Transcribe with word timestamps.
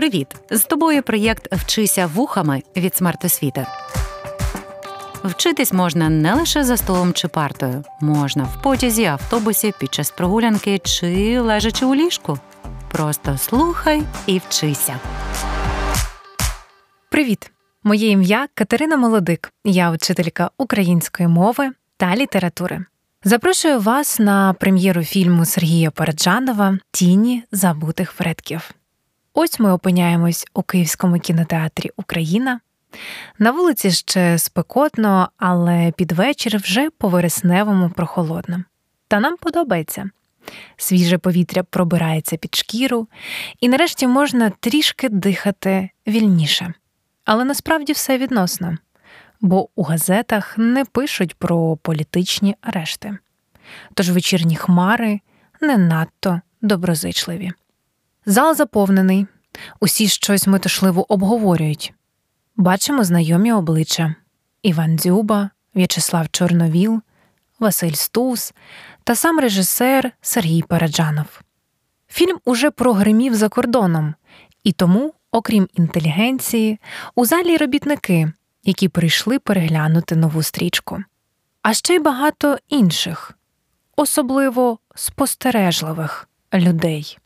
Привіт! 0.00 0.36
З 0.50 0.64
тобою 0.64 1.02
проєкт 1.02 1.48
Вчися 1.52 2.06
вухами 2.06 2.62
від 2.76 2.96
смертосвіти. 2.96 3.66
Вчитись 5.24 5.72
можна 5.72 6.08
не 6.08 6.34
лише 6.34 6.64
за 6.64 6.76
столом 6.76 7.12
чи 7.12 7.28
партою, 7.28 7.84
можна 8.00 8.44
в 8.44 8.62
потязі, 8.62 9.04
автобусі, 9.04 9.72
під 9.78 9.94
час 9.94 10.10
прогулянки 10.10 10.78
чи 10.78 11.40
лежачи 11.40 11.84
у 11.84 11.94
ліжку. 11.94 12.38
Просто 12.92 13.38
слухай 13.38 14.02
і 14.26 14.38
вчися. 14.38 14.96
Привіт! 17.10 17.50
Моє 17.82 18.08
ім'я 18.08 18.48
Катерина 18.54 18.96
Молодик. 18.96 19.52
Я 19.64 19.90
вчителька 19.90 20.50
української 20.58 21.28
мови 21.28 21.70
та 21.96 22.16
літератури. 22.16 22.84
Запрошую 23.24 23.80
вас 23.80 24.18
на 24.18 24.52
прем'єру 24.52 25.02
фільму 25.02 25.44
Сергія 25.44 25.90
Параджанова 25.90 26.78
Тіні 26.92 27.44
забутих 27.52 28.12
предків. 28.12 28.74
Ось 29.34 29.60
ми 29.60 29.72
опиняємось 29.72 30.46
у 30.54 30.62
Київському 30.62 31.18
кінотеатрі 31.18 31.90
Україна. 31.96 32.60
На 33.38 33.50
вулиці 33.50 33.90
ще 33.90 34.38
спекотно, 34.38 35.28
але 35.36 35.92
під 35.96 36.12
вечір 36.12 36.58
вже 36.58 36.90
по 36.90 37.08
вересневому 37.08 37.90
прохолодно. 37.90 38.64
Та 39.08 39.20
нам 39.20 39.36
подобається. 39.36 40.10
Свіже 40.76 41.18
повітря 41.18 41.62
пробирається 41.62 42.36
під 42.36 42.54
шкіру, 42.54 43.08
і 43.60 43.68
нарешті 43.68 44.06
можна 44.06 44.50
трішки 44.60 45.08
дихати 45.08 45.90
вільніше. 46.06 46.74
Але 47.24 47.44
насправді 47.44 47.92
все 47.92 48.18
відносно, 48.18 48.78
бо 49.40 49.68
у 49.74 49.82
газетах 49.82 50.58
не 50.58 50.84
пишуть 50.84 51.34
про 51.34 51.76
політичні 51.76 52.56
арешти. 52.60 53.18
Тож 53.94 54.10
вечірні 54.10 54.56
хмари 54.56 55.20
не 55.60 55.76
надто 55.76 56.40
доброзичливі. 56.62 57.52
Зал 58.26 58.54
заповнений, 58.54 59.26
усі 59.80 60.08
щось 60.08 60.46
метушливо 60.46 61.12
обговорюють. 61.12 61.94
Бачимо 62.56 63.04
знайомі 63.04 63.52
обличчя 63.52 64.14
Іван 64.62 64.98
Дзюба, 64.98 65.50
В'ячеслав 65.74 66.28
Чорновіл, 66.28 67.00
Василь 67.58 67.92
Стус 67.92 68.54
та 69.04 69.14
сам 69.14 69.40
режисер 69.40 70.12
Сергій 70.20 70.62
Параджанов. 70.62 71.40
Фільм 72.08 72.38
уже 72.44 72.70
прогримів 72.70 73.34
за 73.34 73.48
кордоном, 73.48 74.14
і 74.64 74.72
тому, 74.72 75.14
окрім 75.30 75.68
інтелігенції, 75.74 76.78
у 77.14 77.24
залі 77.26 77.56
робітники, 77.56 78.32
які 78.64 78.88
прийшли 78.88 79.38
переглянути 79.38 80.16
нову 80.16 80.42
стрічку. 80.42 80.98
А 81.62 81.74
ще 81.74 81.94
й 81.94 81.98
багато 81.98 82.58
інших, 82.68 83.32
особливо 83.96 84.78
спостережливих 84.94 86.28
людей. 86.54 87.18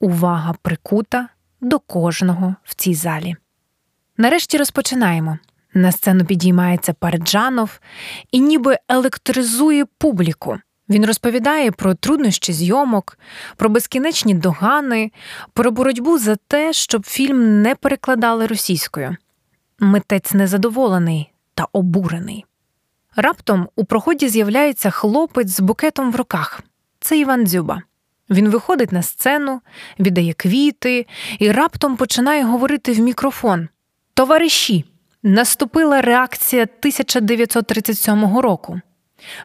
Увага 0.00 0.54
прикута 0.62 1.28
до 1.60 1.78
кожного 1.78 2.54
в 2.64 2.74
цій 2.74 2.94
залі. 2.94 3.36
Нарешті 4.16 4.58
розпочинаємо. 4.58 5.38
На 5.74 5.92
сцену 5.92 6.24
підіймається 6.24 6.92
Парджанов 6.92 7.80
і 8.30 8.40
ніби 8.40 8.76
електризує 8.88 9.84
публіку. 9.98 10.58
Він 10.88 11.06
розповідає 11.06 11.70
про 11.70 11.94
труднощі 11.94 12.52
зйомок, 12.52 13.18
про 13.56 13.68
безкінечні 13.68 14.34
догани, 14.34 15.12
про 15.52 15.70
боротьбу 15.70 16.18
за 16.18 16.36
те, 16.36 16.72
щоб 16.72 17.06
фільм 17.06 17.62
не 17.62 17.74
перекладали 17.74 18.46
російською. 18.46 19.16
Митець 19.78 20.32
незадоволений 20.32 21.32
та 21.54 21.66
обурений. 21.72 22.44
Раптом 23.16 23.68
у 23.76 23.84
проході 23.84 24.28
з'являється 24.28 24.90
хлопець 24.90 25.50
з 25.50 25.60
букетом 25.60 26.12
в 26.12 26.16
руках. 26.16 26.60
Це 27.00 27.18
Іван 27.18 27.46
Дзюба. 27.46 27.82
Він 28.30 28.48
виходить 28.48 28.92
на 28.92 29.02
сцену, 29.02 29.60
віддає 29.98 30.32
квіти 30.32 31.06
і 31.38 31.50
раптом 31.52 31.96
починає 31.96 32.44
говорити 32.44 32.92
в 32.92 32.98
мікрофон. 32.98 33.68
Товариші, 34.14 34.84
наступила 35.22 36.02
реакція 36.02 36.62
1937 36.62 38.38
року. 38.38 38.80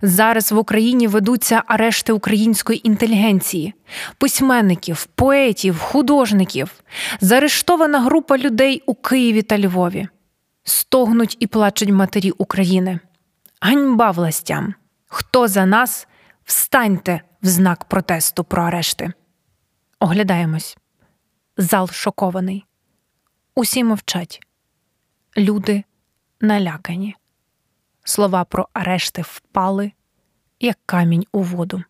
Зараз 0.02 0.52
в 0.52 0.58
Україні 0.58 1.08
ведуться 1.08 1.64
арешти 1.68 2.14
української 2.14 2.88
інтелігенції, 2.88 3.74
письменників, 4.18 5.06
поетів, 5.06 5.80
художників, 5.80 6.72
заарештована 7.22 8.00
група 8.00 8.38
людей 8.38 8.84
у 8.86 8.94
Києві 8.94 9.42
та 9.42 9.60
Львові. 9.60 10.08
Стогнуть 10.64 11.38
і 11.40 11.48
плачуть 11.48 11.90
матері 11.90 12.32
України. 12.32 13.00
Ганьба 13.62 14.12
властям! 14.12 14.74
Хто 15.08 15.48
за 15.48 15.66
нас? 15.66 16.08
Встаньте 16.46 17.22
в 17.44 17.48
знак 17.48 17.86
протесту 17.86 18.44
про 18.44 18.64
арешти. 18.64 19.14
Оглядаємось. 20.00 20.78
Зал 21.58 21.90
шокований. 21.92 22.66
Усі 23.56 23.84
мовчать. 23.84 24.48
Люди 25.38 25.84
налякані. 26.42 27.16
Слова 28.04 28.44
про 28.44 28.68
арешти 28.74 29.22
впали, 29.22 29.92
як 30.60 30.78
камінь 30.86 31.26
у 31.32 31.42
воду. 31.42 31.84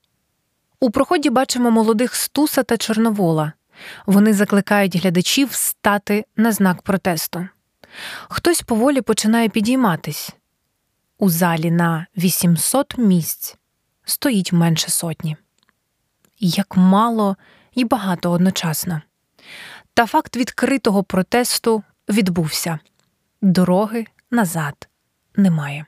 У 0.80 0.92
проході 0.92 1.30
бачимо 1.30 1.72
молодих 1.72 2.16
Стуса 2.16 2.64
та 2.64 2.78
Чорновола. 2.78 3.54
Вони 4.06 4.34
закликають 4.34 4.96
глядачів 4.96 5.54
стати 5.54 6.26
на 6.36 6.52
знак 6.52 6.82
протесту. 6.82 7.48
Хтось 8.30 8.62
поволі 8.62 9.02
починає 9.02 9.50
підійматись. 9.50 10.30
У 11.18 11.30
залі 11.30 11.72
на 11.72 12.08
800 12.18 12.98
місць 12.98 13.58
стоїть 14.06 14.54
менше 14.54 14.92
сотні. 14.92 15.38
Як 16.46 16.78
мало 16.78 17.38
і 17.74 17.86
багато 17.86 18.32
одночасно. 18.32 19.02
Та 19.94 20.06
факт 20.06 20.38
відкритого 20.38 21.04
протесту 21.04 21.84
відбувся 22.10 22.80
дороги 23.42 24.06
назад 24.32 24.90
немає. 25.36 25.86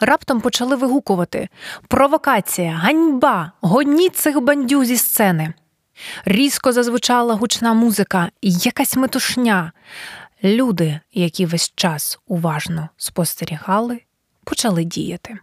Раптом 0.00 0.40
почали 0.40 0.76
вигукувати 0.76 1.48
Провокація, 1.88 2.72
ганьба, 2.72 3.52
гоніть 3.60 4.16
цих 4.16 4.40
бандю 4.40 4.84
зі 4.84 4.96
сцени. 4.96 5.54
Різко 6.24 6.72
зазвучала 6.72 7.34
гучна 7.34 7.74
музика, 7.74 8.30
якась 8.42 8.96
метушня. 8.96 9.72
Люди, 10.44 11.00
які 11.12 11.46
весь 11.46 11.72
час 11.74 12.18
уважно 12.26 12.88
спостерігали, 12.96 14.00
почали 14.44 14.84
діяти. 14.84 15.38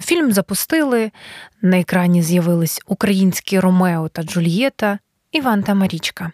Фільм 0.00 0.32
запустили, 0.32 1.10
на 1.62 1.80
екрані 1.80 2.22
з'явились 2.22 2.80
українські 2.86 3.60
Ромео 3.60 4.08
та 4.08 4.22
Джульєта, 4.22 4.98
Іван 5.32 5.62
та 5.62 5.74
Марічка. 5.74 6.32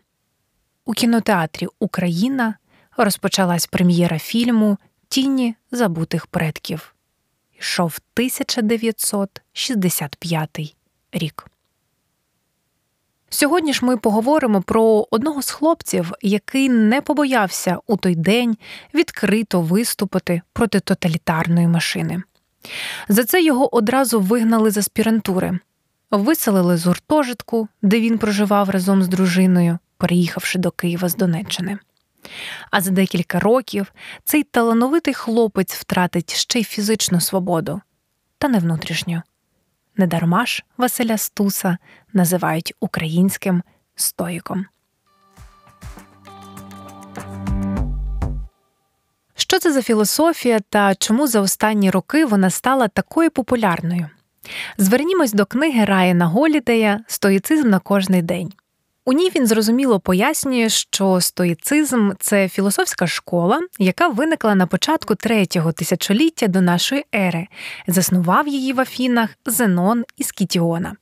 У 0.84 0.92
кінотеатрі 0.92 1.66
Україна 1.78 2.54
розпочалась 2.96 3.66
прем'єра 3.66 4.18
фільму 4.18 4.78
Тіні 5.08 5.54
забутих 5.70 6.26
предків. 6.26 6.94
Йшов 7.58 7.98
1965 8.14 10.76
рік. 11.12 11.46
Сьогодні 13.28 13.72
ж 13.72 13.84
ми 13.84 13.96
поговоримо 13.96 14.62
про 14.62 15.06
одного 15.10 15.42
з 15.42 15.50
хлопців, 15.50 16.12
який 16.22 16.68
не 16.68 17.00
побоявся 17.00 17.78
у 17.86 17.96
той 17.96 18.14
день 18.14 18.56
відкрито 18.94 19.60
виступити 19.60 20.42
проти 20.52 20.80
тоталітарної 20.80 21.68
машини. 21.68 22.22
За 23.08 23.24
це 23.24 23.42
його 23.42 23.76
одразу 23.76 24.20
вигнали 24.20 24.70
з 24.70 24.76
аспірантури, 24.76 25.58
виселили 26.10 26.76
з 26.76 26.86
гуртожитку, 26.86 27.68
де 27.82 28.00
він 28.00 28.18
проживав 28.18 28.70
разом 28.70 29.02
з 29.02 29.08
дружиною, 29.08 29.78
переїхавши 29.96 30.58
до 30.58 30.70
Києва 30.70 31.08
з 31.08 31.16
Донеччини. 31.16 31.78
А 32.70 32.80
за 32.80 32.90
декілька 32.90 33.40
років 33.40 33.92
цей 34.24 34.42
талановитий 34.42 35.14
хлопець 35.14 35.74
втратить 35.74 36.34
ще 36.34 36.60
й 36.60 36.64
фізичну 36.64 37.20
свободу, 37.20 37.80
та 38.38 38.48
не 38.48 38.58
внутрішню. 38.58 39.22
Недарма 39.96 40.46
ж 40.46 40.64
Василя 40.76 41.18
Стуса 41.18 41.78
називають 42.12 42.74
українським 42.80 43.62
стоїком. 43.94 44.66
Що 49.56 49.60
це 49.60 49.72
за 49.72 49.82
філософія 49.82 50.60
та 50.70 50.94
чому 50.94 51.26
за 51.26 51.40
останні 51.40 51.90
роки 51.90 52.24
вона 52.24 52.50
стала 52.50 52.88
такою 52.88 53.30
популярною? 53.30 54.08
Звернімось 54.78 55.32
до 55.32 55.46
книги 55.46 55.84
Райана 55.84 56.26
Голідея 56.26 57.00
Стоїцизм 57.06 57.68
на 57.68 57.78
кожний 57.78 58.22
день. 58.22 58.52
У 59.04 59.12
ній 59.12 59.30
він 59.36 59.46
зрозуміло 59.46 60.00
пояснює, 60.00 60.68
що 60.68 61.20
стоїцизм 61.20 62.10
це 62.20 62.48
філософська 62.48 63.06
школа, 63.06 63.60
яка 63.78 64.08
виникла 64.08 64.54
на 64.54 64.66
початку 64.66 65.14
третього 65.14 65.72
тисячоліття 65.72 66.46
до 66.46 66.60
нашої 66.60 67.04
ери, 67.14 67.46
заснував 67.86 68.48
її 68.48 68.72
в 68.72 68.80
Афінах 68.80 69.30
Зенон 69.46 70.04
із 70.16 70.32
Кітіона. 70.32 70.96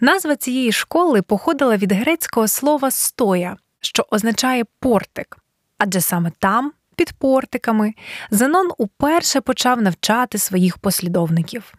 Назва 0.00 0.36
цієї 0.36 0.72
школи 0.72 1.22
походила 1.22 1.76
від 1.76 1.92
грецького 1.92 2.48
слова 2.48 2.90
стоя, 2.90 3.56
що 3.80 4.06
означає 4.10 4.64
портик, 4.80 5.36
адже 5.78 6.00
саме 6.00 6.32
там, 6.38 6.72
під 6.96 7.12
портиками, 7.12 7.94
Зенон 8.30 8.70
уперше 8.78 9.40
почав 9.40 9.82
навчати 9.82 10.38
своїх 10.38 10.78
послідовників. 10.78 11.74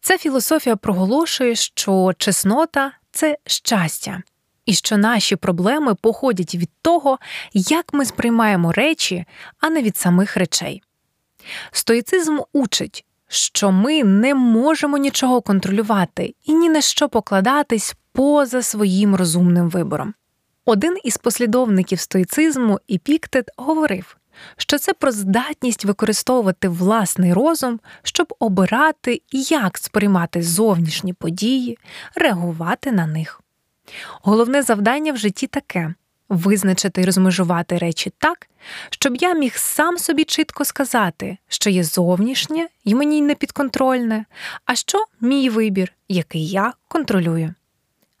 Ця 0.00 0.18
філософія 0.18 0.76
проголошує, 0.76 1.54
що 1.54 2.12
чеснота 2.18 2.92
це 3.10 3.38
щастя, 3.46 4.22
і 4.66 4.74
що 4.74 4.96
наші 4.96 5.36
проблеми 5.36 5.94
походять 5.94 6.54
від 6.54 6.70
того, 6.82 7.18
як 7.52 7.94
ми 7.94 8.04
сприймаємо 8.04 8.72
речі, 8.72 9.24
а 9.60 9.70
не 9.70 9.82
від 9.82 9.96
самих 9.96 10.36
речей. 10.36 10.82
Стоїцизм 11.70 12.38
учить, 12.52 13.04
що 13.28 13.72
ми 13.72 14.04
не 14.04 14.34
можемо 14.34 14.98
нічого 14.98 15.40
контролювати 15.40 16.34
і 16.46 16.54
ні 16.54 16.70
на 16.70 16.80
що 16.80 17.08
покладатись 17.08 17.94
поза 18.12 18.62
своїм 18.62 19.14
розумним 19.14 19.70
вибором. 19.70 20.14
Один 20.64 20.96
із 21.04 21.16
послідовників 21.16 22.00
стоїцизму 22.00 22.80
Епіктет 22.90 23.50
говорив, 23.56 24.16
що 24.56 24.78
це 24.78 24.92
про 24.94 25.12
здатність 25.12 25.84
використовувати 25.84 26.68
власний 26.68 27.32
розум, 27.32 27.80
щоб 28.02 28.34
обирати, 28.38 29.22
як 29.32 29.78
сприймати 29.78 30.42
зовнішні 30.42 31.12
події, 31.12 31.78
реагувати 32.14 32.92
на 32.92 33.06
них. 33.06 33.40
Головне 34.22 34.62
завдання 34.62 35.12
в 35.12 35.16
житті 35.16 35.46
таке 35.46 35.94
визначити 36.32 37.02
і 37.02 37.04
розмежувати 37.04 37.78
речі 37.78 38.12
так, 38.18 38.48
щоб 38.90 39.16
я 39.16 39.34
міг 39.34 39.56
сам 39.56 39.98
собі 39.98 40.24
чітко 40.24 40.64
сказати, 40.64 41.38
що 41.48 41.70
є 41.70 41.84
зовнішнє 41.84 42.68
і 42.84 42.94
мені 42.94 43.22
не 43.22 43.34
підконтрольне, 43.34 44.24
а 44.64 44.74
що 44.74 45.04
мій 45.20 45.48
вибір, 45.48 45.92
який 46.08 46.48
я 46.48 46.72
контролюю. 46.88 47.54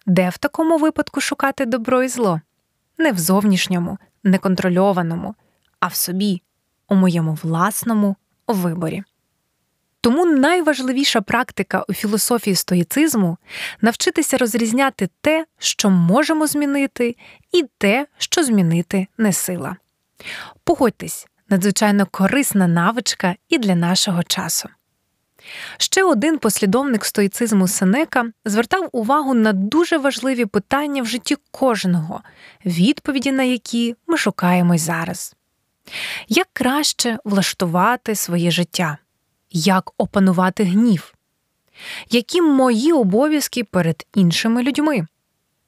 Де 0.06 0.28
в 0.28 0.38
такому 0.38 0.78
випадку 0.78 1.20
шукати 1.20 1.66
добро 1.66 2.02
і 2.02 2.08
зло? 2.08 2.40
Не 2.98 3.12
в 3.12 3.18
зовнішньому, 3.18 3.98
неконтрольованому, 4.24 5.34
а 5.82 5.86
в 5.86 5.94
собі, 5.94 6.42
у 6.88 6.94
моєму 6.94 7.38
власному 7.42 8.16
виборі. 8.48 9.02
Тому 10.00 10.26
найважливіша 10.26 11.20
практика 11.20 11.84
у 11.88 11.92
філософії 11.92 12.56
стоїцизму 12.56 13.38
навчитися 13.80 14.38
розрізняти 14.38 15.08
те, 15.20 15.46
що 15.58 15.90
можемо 15.90 16.46
змінити, 16.46 17.16
і 17.52 17.64
те, 17.78 18.06
що 18.18 18.44
змінити 18.44 19.06
не 19.18 19.32
сила. 19.32 19.76
Погодьтесь, 20.64 21.26
надзвичайно 21.48 22.06
корисна 22.06 22.66
навичка 22.66 23.34
і 23.48 23.58
для 23.58 23.74
нашого 23.74 24.22
часу. 24.22 24.68
Ще 25.76 26.04
один 26.04 26.38
послідовник 26.38 27.04
стоїцизму 27.04 27.68
Сенека 27.68 28.30
звертав 28.44 28.88
увагу 28.92 29.34
на 29.34 29.52
дуже 29.52 29.98
важливі 29.98 30.46
питання 30.46 31.02
в 31.02 31.06
житті 31.06 31.36
кожного, 31.50 32.20
відповіді 32.66 33.32
на 33.32 33.42
які 33.42 33.96
ми 34.06 34.16
шукаємо 34.16 34.78
зараз. 34.78 35.36
Як 36.28 36.48
краще 36.52 37.18
влаштувати 37.24 38.14
своє 38.14 38.50
життя? 38.50 38.98
Як 39.50 39.90
опанувати 39.98 40.64
гнів? 40.64 41.14
Які 42.10 42.42
мої 42.42 42.92
обов'язки 42.92 43.64
перед 43.64 44.06
іншими 44.14 44.62
людьми? 44.62 45.06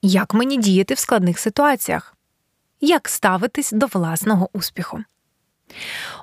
Як 0.03 0.35
мені 0.35 0.57
діяти 0.59 0.95
в 0.95 0.99
складних 0.99 1.39
ситуаціях? 1.39 2.17
Як 2.81 3.09
ставитись 3.09 3.73
до 3.73 3.87
власного 3.87 4.49
успіху? 4.53 5.05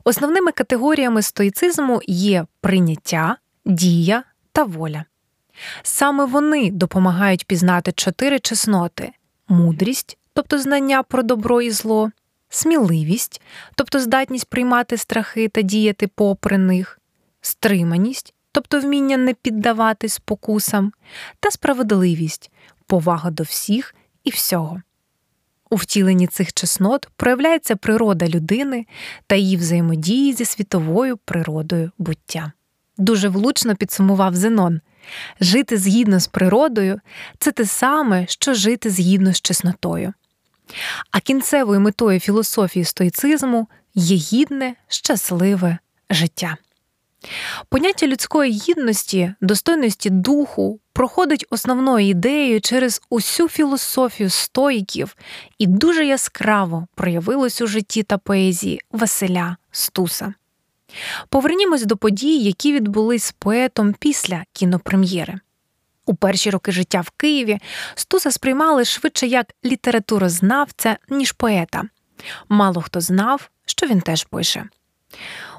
Основними 0.03 0.51
категоріями 0.51 1.21
стоїцизму 1.21 2.01
є 2.07 2.45
прийняття, 2.61 3.37
дія 3.65 4.23
та 4.51 4.63
воля. 4.63 5.05
Саме 5.83 6.25
вони 6.25 6.71
допомагають 6.71 7.47
пізнати 7.47 7.91
чотири 7.91 8.39
чесноти 8.39 9.11
мудрість, 9.47 10.17
тобто 10.33 10.59
знання 10.59 11.03
про 11.03 11.23
добро 11.23 11.61
і 11.61 11.71
зло, 11.71 12.11
сміливість, 12.51 13.41
тобто 13.75 13.99
здатність 13.99 14.49
приймати 14.49 14.97
страхи 14.97 15.47
та 15.47 15.61
діяти 15.61 16.07
попри 16.07 16.57
них, 16.57 16.99
стриманість, 17.41 18.33
тобто 18.51 18.79
вміння 18.79 19.17
не 19.17 19.33
піддаватись 19.33 20.13
спокусам, 20.13 20.91
та 21.39 21.51
справедливість, 21.51 22.51
повага 22.87 23.31
до 23.31 23.43
всіх 23.43 23.95
і 24.23 24.29
всього. 24.29 24.81
У 25.69 25.75
втіленні 25.75 26.27
цих 26.27 26.53
чеснот 26.53 27.09
проявляється 27.15 27.75
природа 27.75 28.27
людини 28.27 28.85
та 29.27 29.35
її 29.35 29.57
взаємодії 29.57 30.33
зі 30.33 30.45
світовою 30.45 31.17
природою 31.17 31.91
буття. 31.97 32.51
Дуже 32.97 33.29
влучно 33.29 33.75
підсумував 33.75 34.35
Зенон 34.35 34.81
жити 35.39 35.77
згідно 35.77 36.19
з 36.19 36.27
природою 36.27 36.99
це 37.39 37.51
те 37.51 37.65
саме, 37.65 38.27
що 38.27 38.53
жити 38.53 38.89
згідно 38.89 39.33
з 39.33 39.41
чеснотою. 39.41 40.13
А 41.11 41.19
кінцевою 41.19 41.79
метою 41.79 42.19
філософії 42.19 42.85
стоїцизму 42.85 43.67
є 43.95 44.15
гідне, 44.15 44.75
щасливе 44.87 45.77
життя. 46.09 46.57
Поняття 47.69 48.07
людської 48.07 48.51
гідності, 48.51 49.33
достойності 49.41 50.09
духу 50.09 50.79
проходить 50.93 51.45
основною 51.49 52.07
ідеєю 52.07 52.61
через 52.61 53.01
усю 53.09 53.49
філософію 53.49 54.29
стоїків 54.29 55.15
і 55.57 55.67
дуже 55.67 56.05
яскраво 56.05 56.87
проявилось 56.95 57.61
у 57.61 57.67
житті 57.67 58.03
та 58.03 58.17
поезії 58.17 58.81
Василя 58.91 59.57
Стуса. 59.71 60.33
Повернімось 61.29 61.85
до 61.85 61.97
подій, 61.97 62.37
які 62.37 62.73
відбулись 62.73 63.23
з 63.23 63.31
поетом 63.31 63.95
після 63.99 64.43
кінопрем'єри. 64.53 65.39
У 66.11 66.15
перші 66.15 66.49
роки 66.49 66.71
життя 66.71 67.01
в 67.01 67.09
Києві 67.09 67.59
Стуса 67.95 68.31
сприймали 68.31 68.85
швидше 68.85 69.27
як 69.27 69.47
літературознавця, 69.65 70.97
ніж 71.09 71.31
поета. 71.31 71.83
Мало 72.49 72.81
хто 72.81 73.01
знав, 73.01 73.49
що 73.65 73.87
він 73.87 74.01
теж 74.01 74.23
пише. 74.23 74.65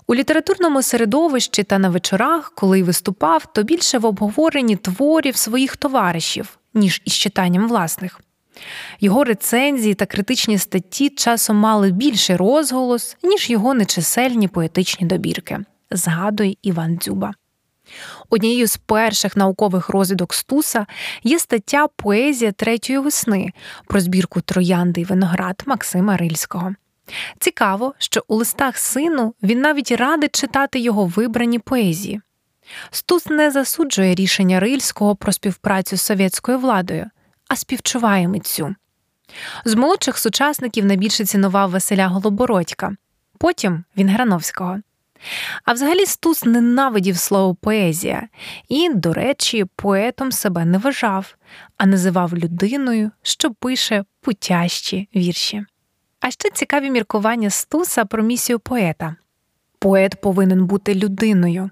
У 0.07 0.15
літературному 0.15 0.83
середовищі 0.83 1.63
та 1.63 1.79
на 1.79 1.89
вечорах, 1.89 2.53
коли 2.55 2.79
й 2.79 2.83
виступав, 2.83 3.53
то 3.53 3.63
більше 3.63 3.99
в 3.99 4.07
обговоренні 4.07 4.77
творів 4.77 5.37
своїх 5.37 5.77
товаришів, 5.77 6.59
ніж 6.75 7.03
із 7.05 7.13
читанням 7.13 7.69
власних. 7.69 8.21
Його 9.01 9.25
рецензії 9.25 9.95
та 9.95 10.07
критичні 10.07 10.59
статті 10.59 11.09
часом 11.11 11.57
мали 11.57 11.91
більший 11.91 12.37
розголос, 12.37 13.17
ніж 13.23 13.51
його 13.51 13.75
нечисельні 13.75 14.49
поетичні 14.49 15.07
добірки, 15.07 15.59
згадує 15.91 16.57
Іван 16.63 16.99
Дзюба. 16.99 17.35
Однією 18.33 18.67
з 18.67 18.77
перших 18.77 19.37
наукових 19.37 19.89
розвідок 19.89 20.35
Стуса 20.35 20.87
є 21.23 21.39
стаття 21.39 21.87
Поезія 21.97 22.53
третьої 22.53 22.99
весни 22.99 23.53
про 23.87 24.01
збірку 24.01 24.41
Троянди 24.41 25.01
й 25.01 25.05
виноград 25.05 25.63
Максима 25.67 26.17
Рильського. 26.17 26.75
Цікаво, 27.39 27.95
що 27.99 28.25
у 28.29 28.35
листах 28.35 28.79
сину 28.79 29.35
він 29.43 29.61
навіть 29.61 29.93
радить 29.93 30.35
читати 30.35 30.79
його 30.79 31.07
вибрані 31.07 31.59
поезії. 31.59 32.21
Стус 32.91 33.27
не 33.27 33.51
засуджує 33.51 34.15
рішення 34.15 34.61
Рильського 34.61 35.17
про 35.17 35.33
співпрацю 35.33 35.97
з 35.97 36.03
совєтською 36.03 36.59
владою, 36.59 37.07
а 37.49 37.57
співчуває 37.57 38.29
митцю. 38.29 38.75
З 39.65 39.75
молодших 39.75 40.19
сучасників 40.19 40.85
найбільше 40.85 41.25
цінував 41.25 41.71
Василя 41.71 42.09
Голобородька, 42.09 42.97
потім 43.39 43.85
Вінграновського. 43.97 44.79
А 45.65 45.73
взагалі 45.73 46.07
Стус 46.07 46.45
ненавидів 46.45 47.17
слово 47.17 47.55
поезія 47.55 48.29
і, 48.69 48.95
до 48.95 49.13
речі, 49.13 49.65
поетом 49.77 50.33
себе 50.33 50.65
не 50.65 50.79
вважав, 50.79 51.37
а 51.77 51.87
називав 51.87 52.39
людиною, 52.39 53.11
що 53.23 53.51
пише 53.51 54.05
путящі 54.21 55.09
вірші. 55.17 55.65
А 56.21 56.31
ще 56.31 56.51
цікаві 56.51 56.91
міркування 56.91 57.51
Стуса 57.51 58.05
про 58.05 58.23
місію 58.23 58.59
поета. 58.59 59.17
Поет 59.79 60.21
повинен 60.21 60.67
бути 60.67 60.95
людиною, 60.95 61.71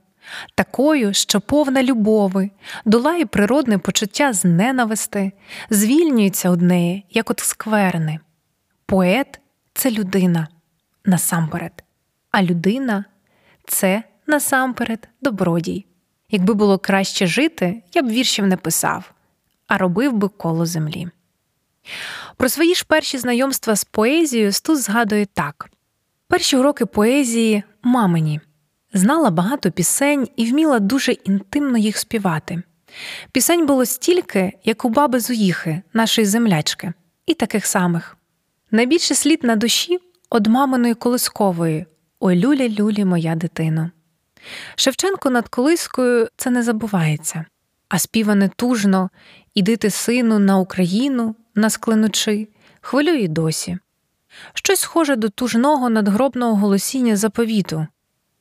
такою, 0.55 1.15
що 1.15 1.41
повна 1.41 1.83
любови, 1.83 2.51
долає 2.85 3.27
природне 3.27 3.79
почуття 3.79 4.33
з 4.33 4.45
ненависти, 4.45 5.33
звільнюється 5.71 6.51
од 6.51 6.63
неї, 6.63 7.05
як 7.11 7.31
от 7.31 7.41
скверни. 7.41 8.19
Поет 8.87 9.41
це 9.75 9.91
людина 9.91 10.49
насамперед, 11.05 11.85
а 12.31 12.43
людина 12.43 13.05
це 13.71 14.03
насамперед 14.27 15.09
добродій. 15.23 15.87
Якби 16.31 16.55
було 16.55 16.79
краще 16.79 17.27
жити, 17.27 17.83
я 17.95 18.03
б 18.03 18.09
віршів 18.09 18.47
не 18.47 18.57
писав, 18.57 19.13
а 19.67 19.79
робив 19.79 20.13
би 20.13 20.29
коло 20.29 20.67
землі. 20.67 21.09
Про 22.37 22.49
свої 22.49 22.75
ж 22.75 22.85
перші 22.89 23.19
знайомства 23.19 23.77
з 23.77 23.85
поезією 23.85 24.53
Стус 24.53 24.79
згадує 24.79 25.27
так: 25.27 25.71
перші 26.29 26.57
уроки 26.57 26.87
поезії 26.87 27.63
мамині. 27.83 28.41
Знала 28.93 29.31
багато 29.31 29.71
пісень 29.71 30.29
і 30.37 30.51
вміла 30.51 30.79
дуже 30.79 31.13
інтимно 31.13 31.79
їх 31.79 31.99
співати. 31.99 32.63
Пісень 33.33 33.67
було 33.67 33.87
стільки, 33.87 34.53
як 34.65 34.85
у 34.85 34.89
баби 34.89 35.21
Зуїхи, 35.21 35.83
нашої 35.93 36.27
землячки, 36.27 36.93
і 37.27 37.35
таких 37.35 37.67
самих. 37.67 38.17
Найбільше 38.71 39.15
слід 39.15 39.45
на 39.45 39.57
душі 39.57 39.99
од 40.31 40.47
маминої 40.47 40.95
колискової 40.95 41.87
Ой 42.21 42.37
люлі 42.37 42.77
люлі, 42.81 43.05
моя 43.05 43.35
дитино. 43.35 43.91
Шевченко 44.77 45.31
над 45.31 45.49
колискою 45.49 46.29
це 46.37 46.51
не 46.51 46.63
забувається, 46.63 47.45
а 47.89 47.99
співане 47.99 48.51
тужно 48.57 49.11
іди 49.55 49.77
ти, 49.77 49.91
сину, 49.91 50.39
на 50.39 50.59
Україну, 50.59 51.37
нас 51.55 51.77
клянучи, 51.77 52.49
хвилює 52.81 53.29
досі. 53.29 53.79
Щось 54.55 54.81
схоже 54.81 55.17
до 55.17 55.29
тужного 55.29 55.91
надгробного 55.91 56.55
голосіння 56.55 57.17
заповіту 57.17 57.87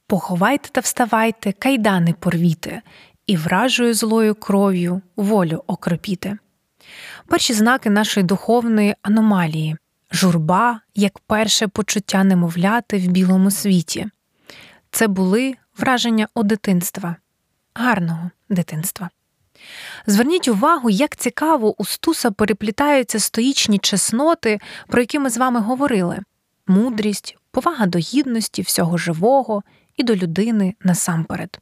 Поховайте 0.07 0.69
та 0.71 0.81
вставайте, 0.81 1.51
кайдани 1.51 2.15
порвіте, 2.19 2.81
і 3.27 3.37
вражою 3.37 3.93
злою 3.93 4.35
кров'ю 4.35 5.01
волю 5.15 5.63
окропіте. 5.67 6.37
перші 7.27 7.53
знаки 7.53 7.89
нашої 7.89 8.25
духовної 8.25 8.95
аномалії, 9.01 9.77
журба 10.11 10.81
як 10.95 11.19
перше 11.19 11.67
почуття 11.67 12.23
немовляти 12.23 12.97
в 12.97 13.07
білому 13.07 13.51
світі. 13.51 14.07
Це 14.91 15.07
були 15.07 15.55
враження 15.77 16.27
у 16.35 16.43
дитинства, 16.43 17.15
гарного 17.73 18.31
дитинства. 18.49 19.09
Зверніть 20.07 20.47
увагу, 20.47 20.89
як 20.89 21.15
цікаво 21.15 21.81
у 21.81 21.85
Стуса 21.85 22.31
переплітаються 22.31 23.19
стоїчні 23.19 23.79
чесноти, 23.79 24.59
про 24.87 25.01
які 25.01 25.19
ми 25.19 25.29
з 25.29 25.37
вами 25.37 25.59
говорили: 25.59 26.19
мудрість, 26.67 27.37
повага 27.51 27.85
до 27.85 27.99
гідності, 27.99 28.61
всього 28.61 28.97
живого 28.97 29.63
і 29.97 30.03
до 30.03 30.15
людини 30.15 30.75
насамперед. 30.81 31.59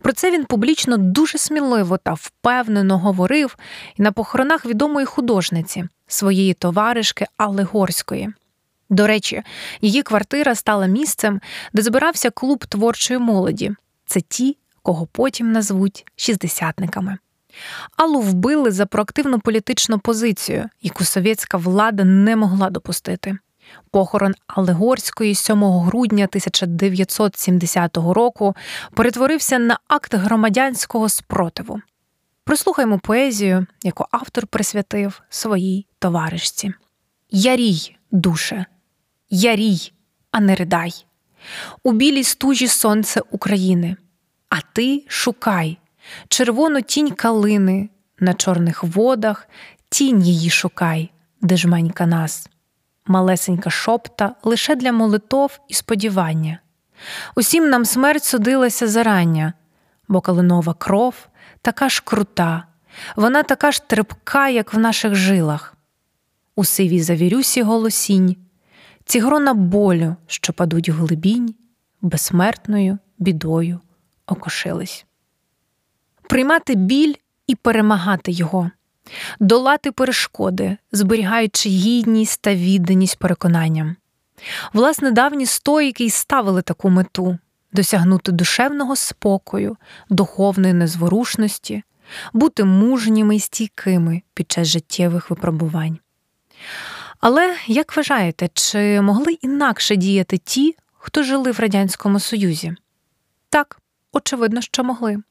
Про 0.00 0.12
це 0.12 0.30
він 0.30 0.44
публічно 0.44 0.96
дуже 0.96 1.38
сміливо 1.38 1.98
та 1.98 2.12
впевнено 2.12 2.98
говорив 2.98 3.56
і 3.96 4.02
на 4.02 4.12
похоронах 4.12 4.66
відомої 4.66 5.06
художниці, 5.06 5.84
своєї 6.06 6.54
товаришки 6.54 7.26
Алли 7.36 7.62
Горської. 7.62 8.32
До 8.90 9.06
речі, 9.06 9.42
її 9.80 10.02
квартира 10.02 10.54
стала 10.54 10.86
місцем, 10.86 11.40
де 11.72 11.82
збирався 11.82 12.30
клуб 12.30 12.66
творчої 12.66 13.20
молоді. 13.20 13.74
Це 14.06 14.20
ті, 14.20 14.56
кого 14.82 15.06
потім 15.06 15.52
назвуть 15.52 16.06
шістдесятниками. 16.16 17.18
Аллу 17.96 18.20
вбили 18.20 18.70
за 18.70 18.86
проактивну 18.86 19.40
політичну 19.40 19.98
позицію, 19.98 20.68
яку 20.82 21.04
совєтська 21.04 21.56
влада 21.56 22.04
не 22.04 22.36
могла 22.36 22.70
допустити. 22.70 23.38
Похорон 23.90 24.34
Алегорської 24.46 25.34
7 25.34 25.64
грудня 25.64 26.24
1970 26.24 27.96
року 27.96 28.56
перетворився 28.94 29.58
на 29.58 29.78
акт 29.88 30.14
громадянського 30.14 31.08
спротиву. 31.08 31.80
Прослухаймо 32.44 32.98
поезію, 32.98 33.66
яку 33.82 34.04
автор 34.10 34.46
присвятив 34.46 35.22
своїй 35.28 35.86
товаришці. 35.98 36.72
Ярій, 37.30 37.96
душе, 38.10 38.66
ярій, 39.30 39.92
а 40.30 40.40
не 40.40 40.54
ридай. 40.54 41.06
У 41.82 41.92
білій 41.92 42.24
стужі 42.24 42.68
сонце 42.68 43.20
України, 43.30 43.96
а 44.48 44.56
ти 44.72 45.04
шукай 45.08 45.78
червону 46.28 46.82
тінь 46.82 47.10
калини 47.10 47.88
на 48.20 48.34
чорних 48.34 48.84
водах, 48.84 49.48
тінь 49.88 50.22
її 50.22 50.50
шукай, 50.50 51.10
де 51.40 51.56
жменька 51.56 52.06
нас 52.06 52.48
малесенька 53.06 53.70
шопта 53.70 54.34
лише 54.42 54.74
для 54.74 54.92
молитов 54.92 55.60
і 55.68 55.74
сподівання. 55.74 56.58
Усім 57.36 57.70
нам 57.70 57.84
смерть 57.84 58.24
судилася 58.24 58.88
зарання, 58.88 59.52
бо 60.08 60.20
калинова 60.20 60.74
кров 60.74 61.14
така 61.62 61.88
ж 61.88 62.02
крута, 62.04 62.64
вона 63.16 63.42
така 63.42 63.72
ж 63.72 63.82
трепка, 63.86 64.48
як 64.48 64.74
в 64.74 64.78
наших 64.78 65.14
жилах. 65.14 65.74
У 66.56 66.64
сивій 66.64 67.02
завірюсі 67.02 67.62
голосінь, 67.62 68.36
ці 69.04 69.20
грона 69.20 69.54
болю, 69.54 70.16
що 70.26 70.52
падуть 70.52 70.88
в 70.88 70.92
глибінь, 70.92 71.54
безсмертною 72.00 72.98
бідою 73.18 73.80
окошились. 74.26 75.06
Приймати 76.28 76.74
біль 76.74 77.14
і 77.46 77.54
перемагати 77.54 78.32
його 78.32 78.70
долати 79.40 79.92
перешкоди, 79.92 80.76
зберігаючи 80.92 81.68
гідність 81.68 82.40
та 82.42 82.54
відданість 82.54 83.18
переконанням. 83.18 83.96
Власне, 84.72 85.10
давні 85.10 85.46
стоїки 85.46 86.04
й 86.04 86.10
ставили 86.10 86.62
таку 86.62 86.90
мету 86.90 87.38
досягнути 87.72 88.32
душевного 88.32 88.96
спокою, 88.96 89.76
духовної 90.08 90.74
незворушності, 90.74 91.82
бути 92.32 92.64
мужніми 92.64 93.36
й 93.36 93.40
стійкими 93.40 94.22
під 94.34 94.52
час 94.52 94.68
життєвих 94.68 95.30
випробувань. 95.30 95.98
Але, 97.20 97.56
як 97.66 97.96
вважаєте, 97.96 98.48
чи 98.54 99.00
могли 99.00 99.32
інакше 99.32 99.96
діяти 99.96 100.38
ті, 100.38 100.76
хто 100.98 101.22
жили 101.22 101.50
в 101.50 101.60
Радянському 101.60 102.20
Союзі? 102.20 102.74
Так, 103.50 103.78
очевидно, 104.12 104.60
що 104.60 104.84
могли. 104.84 105.22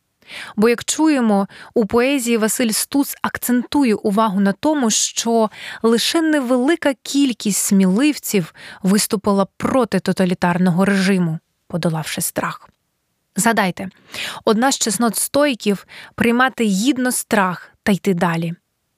Бо, 0.56 0.70
як 0.70 0.86
чуємо, 0.86 1.48
у 1.74 1.86
поезії 1.86 2.38
Василь 2.38 2.70
Стус 2.70 3.16
акцентує 3.22 3.96
увагу 3.96 4.40
на 4.40 4.51
тому, 4.51 4.90
що 4.90 5.50
лише 5.84 6.22
невелика 6.22 6.94
кількість 7.04 7.60
сміливців 7.60 8.54
виступила 8.84 9.48
проти 9.58 10.00
тоталітарного 10.00 10.86
режиму, 10.86 11.40
подолавши 11.68 12.22
страх. 12.22 12.70
Згадайте, 13.36 13.90
одна 14.46 14.72
з 14.72 14.78
чеснот 14.78 15.16
стойків 15.16 15.88
приймати 16.16 16.63
гідно 16.63 17.12
страх 17.12 17.72
та 17.84 17.92
йти 17.92 18.13
далі. 18.13 18.54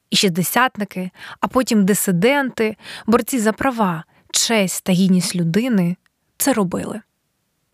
І 0.10 0.15
шістдесятники, 0.15 1.12
а 1.39 1.48
потім 1.48 1.86
дисиденти, 1.86 2.77
борці 3.06 3.39
за 3.39 3.53
права, 3.53 4.03
честь 4.32 4.84
та 4.84 4.94
гідність 4.94 5.36
людини 5.36 5.96
це 6.38 6.53
робили. 6.53 7.01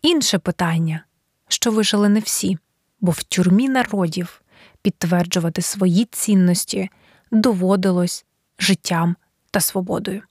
Інше 0.02 0.38
питання, 0.38 1.04
що 1.48 1.70
вижили 1.70 2.08
не 2.08 2.20
всі 2.20 2.58
бо 3.00 3.12
в 3.12 3.22
тюрмі 3.22 3.68
народів 3.68 4.42
підтверджувати 4.82 5.62
свої 5.62 6.04
цінності 6.04 6.90
доводилось 7.30 8.24
життям 8.58 9.16
та 9.50 9.60
свободою. 9.60 10.22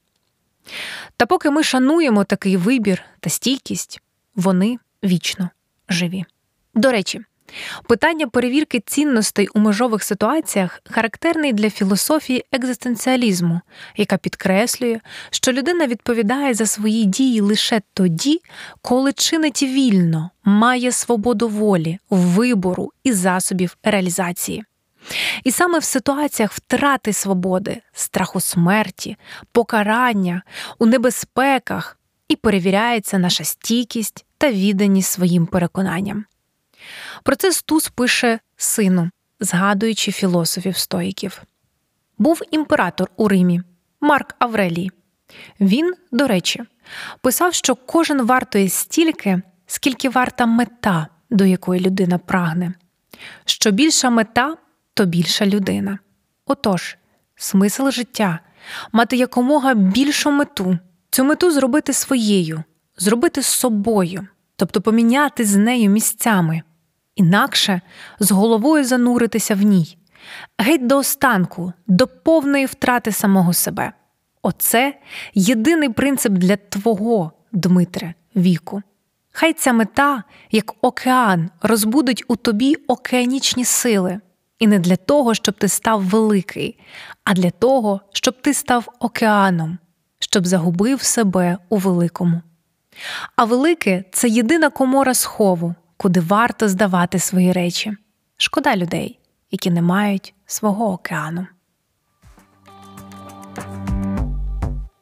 Та 1.17 1.25
поки 1.25 1.49
ми 1.49 1.63
шануємо 1.63 2.23
такий 2.23 2.57
вибір 2.57 3.01
та 3.19 3.29
стійкість, 3.29 4.01
вони 4.35 4.77
вічно 5.03 5.49
живі. 5.89 6.25
До 6.73 6.91
речі, 6.91 7.21
Питання 7.87 8.27
перевірки 8.27 8.79
цінностей 8.79 9.47
у 9.47 9.59
межових 9.59 10.03
ситуаціях 10.03 10.81
характерний 10.91 11.53
для 11.53 11.69
філософії 11.69 12.45
екзистенціалізму, 12.51 13.61
яка 13.97 14.17
підкреслює, 14.17 14.99
що 15.29 15.51
людина 15.51 15.87
відповідає 15.87 16.53
за 16.53 16.65
свої 16.65 17.05
дії 17.05 17.41
лише 17.41 17.81
тоді, 17.93 18.41
коли 18.81 19.13
чинить 19.13 19.63
вільно, 19.63 20.29
має 20.43 20.91
свободу 20.91 21.47
волі, 21.47 21.99
вибору 22.09 22.91
і 23.03 23.13
засобів 23.13 23.77
реалізації. 23.83 24.63
І 25.43 25.51
саме 25.51 25.79
в 25.79 25.83
ситуаціях 25.83 26.53
втрати 26.53 27.13
свободи, 27.13 27.81
страху 27.93 28.39
смерті, 28.39 29.17
покарання, 29.51 30.41
у 30.79 30.85
небезпеках 30.85 31.99
і 32.27 32.35
перевіряється 32.35 33.17
наша 33.17 33.43
стійкість 33.43 34.25
та 34.37 34.51
відданість 34.51 35.11
своїм 35.11 35.45
переконанням. 35.45 36.25
Про 37.23 37.35
це 37.35 37.51
Стус 37.51 37.87
пише 37.87 38.39
сину, 38.57 39.09
згадуючи 39.39 40.11
філософів 40.11 40.77
стоїків. 40.77 41.41
Був 42.17 42.41
імператор 42.51 43.09
у 43.15 43.27
Римі 43.27 43.61
Марк 44.01 44.35
Аврелій. 44.39 44.91
Він, 45.59 45.93
до 46.11 46.27
речі, 46.27 46.63
писав, 47.21 47.53
що 47.53 47.75
кожен 47.75 48.21
вартує 48.21 48.69
стільки, 48.69 49.41
скільки 49.65 50.09
варта 50.09 50.45
мета, 50.45 51.07
до 51.29 51.45
якої 51.45 51.81
людина 51.81 52.17
прагне. 52.17 52.73
Що 53.45 53.71
більша 53.71 54.09
мета, 54.09 54.57
то 54.93 55.05
більша 55.05 55.45
людина. 55.45 55.99
Отож, 56.45 56.97
смисл 57.35 57.89
життя 57.89 58.39
мати 58.91 59.17
якомога 59.17 59.73
більшу 59.73 60.31
мету, 60.31 60.77
цю 61.09 61.23
мету 61.23 61.51
зробити 61.51 61.93
своєю, 61.93 62.63
зробити 62.97 63.41
з 63.41 63.45
собою, 63.45 64.27
тобто 64.55 64.81
поміняти 64.81 65.45
з 65.45 65.55
нею 65.55 65.89
місцями 65.89 66.61
інакше 67.19 67.81
з 68.19 68.31
головою 68.31 68.83
зануритися 68.83 69.55
в 69.55 69.61
ній, 69.61 69.97
геть 70.57 70.87
до 70.87 70.97
останку, 70.97 71.73
до 71.87 72.07
повної 72.07 72.65
втрати 72.65 73.11
самого 73.11 73.53
себе. 73.53 73.91
Оце 74.41 74.97
єдиний 75.33 75.89
принцип 75.89 76.33
для 76.33 76.55
твого, 76.55 77.31
Дмитре, 77.51 78.13
віку. 78.35 78.81
Хай 79.31 79.53
ця 79.53 79.73
мета, 79.73 80.23
як 80.51 80.73
океан, 80.81 81.49
розбудить 81.61 82.23
у 82.27 82.35
тобі 82.35 82.75
океанічні 82.75 83.65
сили, 83.65 84.19
і 84.59 84.67
не 84.67 84.79
для 84.79 84.95
того, 84.95 85.33
щоб 85.33 85.55
ти 85.55 85.67
став 85.67 86.03
великий, 86.03 86.79
а 87.23 87.33
для 87.33 87.51
того, 87.51 88.01
щоб 88.13 88.41
ти 88.41 88.53
став 88.53 88.87
океаном, 88.99 89.77
щоб 90.19 90.47
загубив 90.47 91.01
себе 91.01 91.57
у 91.69 91.77
великому. 91.77 92.41
А 93.35 93.43
велике 93.43 94.03
це 94.11 94.29
єдина 94.29 94.69
комора 94.69 95.13
схову, 95.13 95.75
куди 96.01 96.19
варто 96.19 96.69
здавати 96.69 97.19
свої 97.19 97.51
речі. 97.51 97.97
Шкода 98.37 98.75
людей, 98.75 99.19
які 99.51 99.71
не 99.71 99.81
мають 99.81 100.33
свого 100.45 100.91
океану. 100.91 101.47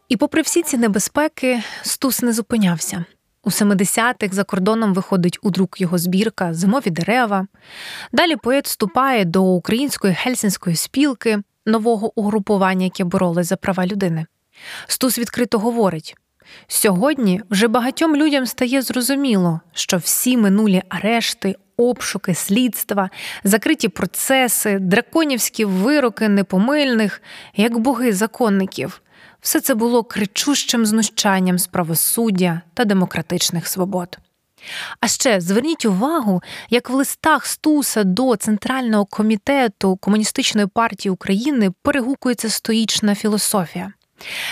І, 0.10 0.18
попри 0.18 0.42
всі 0.42 0.63
ці 0.63 0.77
небезпеки, 0.77 1.63
Стус 1.82 2.22
не 2.22 2.34
зупинявся. 2.34 3.06
У 3.44 3.50
70-х 3.50 4.36
за 4.36 4.44
кордоном 4.44 4.94
виходить 4.94 5.39
у 5.42 5.50
друк 5.50 5.82
його 5.82 5.98
збірка 5.98 6.54
Зимові 6.54 6.89
дерева. 6.89 7.48
Далі 8.12 8.36
поет 8.36 8.66
вступає 8.66 9.25
до 9.25 9.44
української 9.44 10.18
гельсінської 10.20 10.75
спілки, 10.75 11.39
нового 11.66 12.20
угрупування, 12.20 12.84
яке 12.84 13.04
боролось 13.04 13.48
за 13.48 13.56
права 13.56 13.86
людини. 13.86 14.25
Стус 14.88 15.20
відкрито 15.20 15.60
говорить: 15.60 16.16
Сьогодні 16.68 17.42
вже 17.50 17.68
багатьом 17.68 18.16
людям 18.16 18.46
стає 18.46 18.82
зрозуміло, 18.82 19.60
що 19.74 19.98
всі 19.98 20.38
минулі 20.38 20.84
арешти, 20.89 21.56
обшуки, 21.77 22.36
слідства, 22.36 23.10
закриті 23.44 23.88
процеси, 23.88 24.80
драконівські 24.80 25.66
вироки 25.66 26.30
непомильних, 26.30 27.22
як 27.56 27.77
боги 27.77 28.13
законників. 28.13 29.01
Все 29.42 29.62
це 29.62 29.75
було 29.75 30.04
кричущим 30.04 30.86
знущанням 30.86 31.60
з 31.60 31.68
правосуддя 31.68 32.62
та 32.74 32.86
демократичних 32.86 33.68
свобод. 33.68 34.18
А 35.00 35.08
ще 35.08 35.42
зверніть 35.42 35.86
увагу, 35.86 36.42
як 36.70 36.89
в 36.89 36.94
листах 36.94 37.46
Стуса 37.46 38.04
до 38.04 38.36
Центрального 38.36 39.06
комітету 39.06 39.96
Комуністичної 39.96 40.68
партії 40.68 41.12
України 41.12 41.72
перегукується 41.82 42.50
стоїчна 42.50 43.16
філософія. 43.16 43.94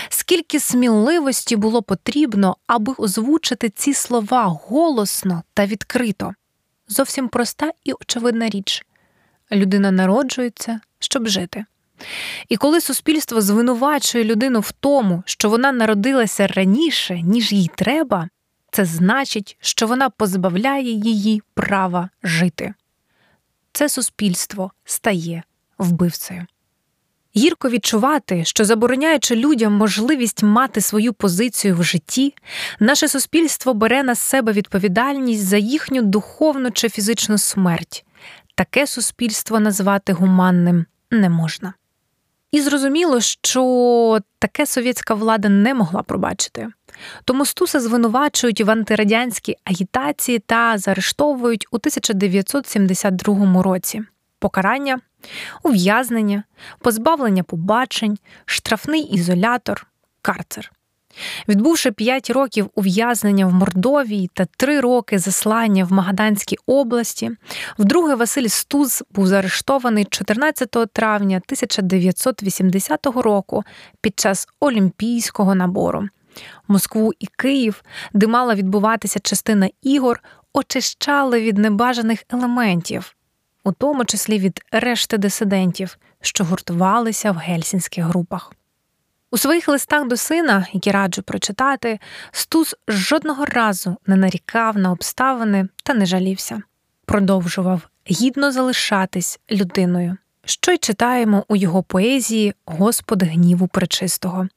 Скільки 0.08 0.60
сміливості 0.60 1.56
було 1.56 1.82
потрібно, 1.82 2.56
аби 2.66 2.94
озвучити 2.98 3.70
ці 3.70 3.94
слова 3.94 4.44
голосно 4.44 5.42
та 5.54 5.66
відкрито? 5.66 6.34
Зовсім 6.88 7.28
проста 7.28 7.70
і 7.84 7.92
очевидна 7.92 8.48
річ 8.48 8.86
людина 9.52 9.90
народжується, 9.90 10.80
щоб 10.98 11.28
жити. 11.28 11.64
І 12.48 12.56
коли 12.56 12.80
суспільство 12.80 13.40
звинувачує 13.40 14.24
людину 14.24 14.60
в 14.60 14.72
тому, 14.72 15.22
що 15.26 15.50
вона 15.50 15.72
народилася 15.72 16.46
раніше, 16.46 17.22
ніж 17.22 17.52
їй 17.52 17.70
треба, 17.76 18.28
це 18.70 18.84
значить, 18.84 19.56
що 19.60 19.86
вона 19.86 20.10
позбавляє 20.10 20.90
її 20.90 21.42
права 21.54 22.10
жити. 22.22 22.74
Це 23.72 23.88
суспільство 23.88 24.72
стає 24.84 25.42
вбивцею. 25.78 26.46
Гірко 27.36 27.68
відчувати, 27.68 28.44
що 28.44 28.64
забороняючи 28.64 29.36
людям 29.36 29.72
можливість 29.72 30.42
мати 30.42 30.80
свою 30.80 31.12
позицію 31.12 31.76
в 31.76 31.82
житті, 31.82 32.34
наше 32.80 33.08
суспільство 33.08 33.74
бере 33.74 34.02
на 34.02 34.14
себе 34.14 34.52
відповідальність 34.52 35.46
за 35.46 35.56
їхню 35.56 36.02
духовну 36.02 36.70
чи 36.70 36.88
фізичну 36.88 37.38
смерть. 37.38 38.04
Таке 38.54 38.86
суспільство 38.86 39.60
назвати 39.60 40.12
гуманним 40.12 40.86
не 41.10 41.28
можна. 41.28 41.74
І 42.50 42.60
зрозуміло, 42.60 43.20
що 43.20 44.20
таке 44.38 44.66
совєтська 44.66 45.14
влада 45.14 45.48
не 45.48 45.74
могла 45.74 46.02
пробачити. 46.02 46.68
Тому 47.24 47.46
Стуса 47.46 47.80
звинувачують 47.80 48.60
в 48.60 48.70
антирадянській 48.70 49.56
агітації 49.64 50.38
та 50.38 50.78
заарештовують 50.78 51.66
у 51.70 51.76
1972 51.76 53.62
році. 53.62 54.02
Покарання, 54.38 55.00
ув'язнення, 55.62 56.44
позбавлення 56.78 57.42
побачень, 57.42 58.18
штрафний 58.44 59.02
ізолятор, 59.02 59.86
карцер. 60.22 60.72
Відбувши 61.48 61.92
5 61.92 62.30
років 62.30 62.70
ув'язнення 62.74 63.46
в 63.46 63.52
Мордовії 63.52 64.30
та 64.34 64.44
3 64.56 64.80
роки 64.80 65.18
заслання 65.18 65.84
в 65.84 65.92
Магаданській 65.92 66.56
області, 66.66 67.30
вдруге 67.78 68.14
Василь 68.14 68.46
Стуз 68.46 69.04
був 69.10 69.26
заарештований 69.26 70.04
14 70.04 70.70
травня 70.92 71.36
1980 71.36 73.06
року 73.06 73.64
під 74.00 74.20
час 74.20 74.48
Олімпійського 74.60 75.54
набору. 75.54 76.08
Москву 76.68 77.12
і 77.18 77.26
Київ, 77.26 77.82
де 78.12 78.26
мала 78.26 78.54
відбуватися 78.54 79.20
частина 79.22 79.70
ігор, 79.82 80.22
очищали 80.52 81.40
від 81.40 81.58
небажаних 81.58 82.24
елементів, 82.30 83.15
у 83.66 83.72
тому 83.72 84.04
числі 84.04 84.38
від 84.38 84.60
решти 84.72 85.18
дисидентів, 85.18 85.98
що 86.20 86.44
гуртувалися 86.44 87.32
в 87.32 87.36
гельсінських 87.36 88.04
групах. 88.04 88.52
У 89.30 89.38
своїх 89.38 89.68
листах 89.68 90.08
до 90.08 90.16
сина, 90.16 90.66
які 90.72 90.90
раджу 90.90 91.22
прочитати, 91.22 91.98
Стус 92.30 92.74
жодного 92.88 93.44
разу 93.44 93.96
не 94.06 94.16
нарікав 94.16 94.78
на 94.78 94.92
обставини 94.92 95.68
та 95.84 95.94
не 95.94 96.06
жалівся, 96.06 96.62
продовжував 97.04 97.80
гідно 98.10 98.52
залишатись 98.52 99.40
людиною, 99.50 100.16
що 100.44 100.72
й 100.72 100.78
читаємо 100.78 101.44
у 101.48 101.56
його 101.56 101.82
поезії 101.82 102.54
Господи 102.66 103.26
гніву 103.26 103.68
пречистого. 103.68 104.48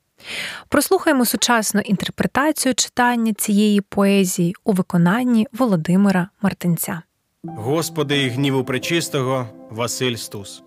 Прослухаємо 0.67 1.25
сучасну 1.25 1.81
інтерпретацію 1.81 2.75
читання 2.75 3.33
цієї 3.33 3.81
поезії 3.81 4.55
у 4.63 4.71
виконанні 4.71 5.47
Володимира 5.51 6.29
Мартинця. 6.41 7.01
Господи, 7.43 8.29
гніву 8.29 8.63
пречистого, 8.63 9.47
Василь 9.69 10.15
Стус. 10.15 10.63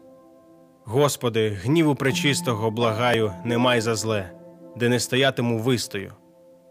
Господи, 0.84 1.48
гніву 1.50 1.94
пречистого, 1.94 2.70
благаю, 2.70 3.32
не 3.44 3.58
май 3.58 3.80
за 3.80 3.94
зле, 3.94 4.30
де 4.76 4.88
не 4.88 5.00
стоятиму 5.00 5.58
вистою. 5.58 6.12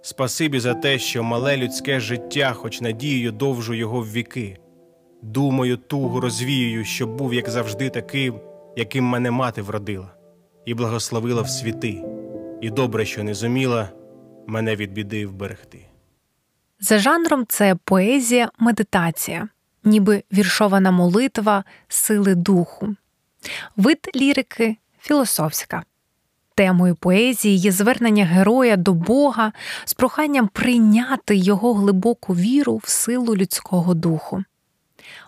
Спасибі 0.02 0.60
за 0.60 0.74
те, 0.74 1.00
що 1.00 1.24
мале 1.24 1.58
людське 1.58 2.00
життя, 2.00 2.54
хоч 2.54 2.82
надією 2.82 3.32
довжу 3.32 3.74
його 3.74 4.02
в 4.02 4.12
віки. 4.12 4.58
Думаю, 5.22 5.78
тугу 5.78 6.20
розвіюю, 6.20 6.86
щоб 6.86 7.18
був, 7.18 7.34
як 7.34 7.50
завжди, 7.50 7.90
таким, 7.90 8.40
яким 8.76 9.06
мене 9.06 9.32
мати 9.32 9.62
вродила, 9.62 10.14
і 10.66 10.74
благословила 10.74 11.42
в 11.42 11.50
світи, 11.50 12.04
і 12.62 12.70
добре, 12.70 13.06
що 13.06 13.24
не 13.24 13.34
зуміла 13.34 13.90
мене 14.48 14.76
від 14.76 14.92
біди 14.92 15.26
вберегти. 15.28 15.86
За 16.80 16.98
жанром 16.98 17.46
це 17.48 17.76
поезія, 17.86 18.50
медитація, 18.60 19.50
ніби 19.84 20.24
віршована 20.34 20.92
молитва 20.92 21.64
сили 21.88 22.36
духу. 22.36 22.96
Вид 23.78 24.10
лірики 24.16 24.78
філософська. 25.02 25.84
Темою 26.56 26.96
поезії 26.96 27.58
є 27.58 27.72
звернення 27.72 28.26
героя 28.26 28.78
до 28.78 28.94
Бога 28.94 29.52
з 29.86 29.94
проханням 29.94 30.48
прийняти 30.48 31.36
його 31.36 31.74
глибоку 31.74 32.36
віру 32.36 32.82
в 32.84 32.90
силу 32.90 33.36
людського 33.36 33.94
духу. 33.94 34.44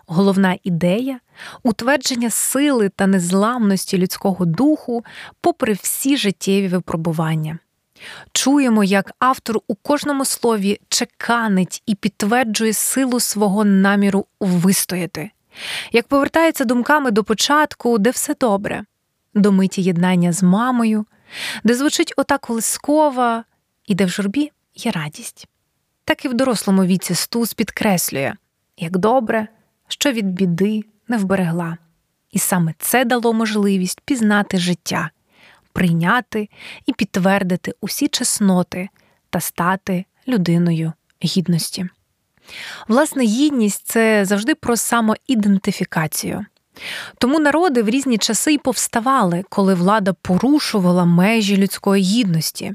Головна 0.06 0.56
ідея 0.62 1.20
утвердження 1.62 2.30
сили 2.30 2.88
та 2.88 3.06
незламності 3.06 3.98
людського 3.98 4.44
духу 4.44 5.04
попри 5.40 5.72
всі 5.72 6.16
життєві 6.16 6.68
випробування. 6.68 7.58
Чуємо, 8.32 8.84
як 8.84 9.12
автор 9.18 9.60
у 9.68 9.74
кожному 9.74 10.24
слові 10.24 10.80
чеканить 10.88 11.82
і 11.86 11.94
підтверджує 11.94 12.72
силу 12.72 13.20
свого 13.20 13.64
наміру 13.64 14.26
вистояти, 14.40 15.30
як 15.92 16.08
повертається 16.08 16.64
думками 16.64 17.10
до 17.10 17.24
початку, 17.24 17.98
де 17.98 18.10
все 18.10 18.34
добре, 18.40 18.84
до 19.34 19.52
миті 19.52 19.82
єднання 19.82 20.32
з 20.32 20.42
мамою, 20.42 21.06
де 21.64 21.74
звучить 21.74 22.14
ота 22.16 22.38
колискова, 22.38 23.44
і 23.86 23.94
де 23.94 24.04
в 24.04 24.08
журбі 24.08 24.52
є 24.74 24.90
радість. 24.90 25.48
Так 26.04 26.24
і 26.24 26.28
в 26.28 26.34
дорослому 26.34 26.84
віці 26.84 27.14
Стус 27.14 27.54
підкреслює, 27.54 28.34
як 28.76 28.98
добре, 28.98 29.48
що 29.88 30.12
від 30.12 30.32
біди 30.32 30.82
не 31.08 31.16
вберегла. 31.16 31.78
І 32.30 32.38
саме 32.38 32.74
це 32.78 33.04
дало 33.04 33.32
можливість 33.32 34.00
пізнати 34.00 34.58
життя, 34.58 35.10
прийняти 35.74 36.48
і 36.86 36.92
підтвердити 36.92 37.72
усі 37.80 38.08
чесноти 38.08 38.88
та 39.30 39.40
стати 39.40 40.04
людиною 40.28 40.92
гідності. 41.24 41.86
Власне, 42.88 43.24
гідність 43.24 43.86
це 43.86 44.24
завжди 44.24 44.54
про 44.54 44.76
самоідентифікацію. 44.76 46.44
Тому 47.18 47.40
народи 47.40 47.82
в 47.82 47.88
різні 47.88 48.18
часи 48.18 48.52
й 48.52 48.58
повставали, 48.58 49.44
коли 49.48 49.74
влада 49.74 50.12
порушувала 50.12 51.04
межі 51.04 51.56
людської 51.56 52.02
гідності. 52.02 52.72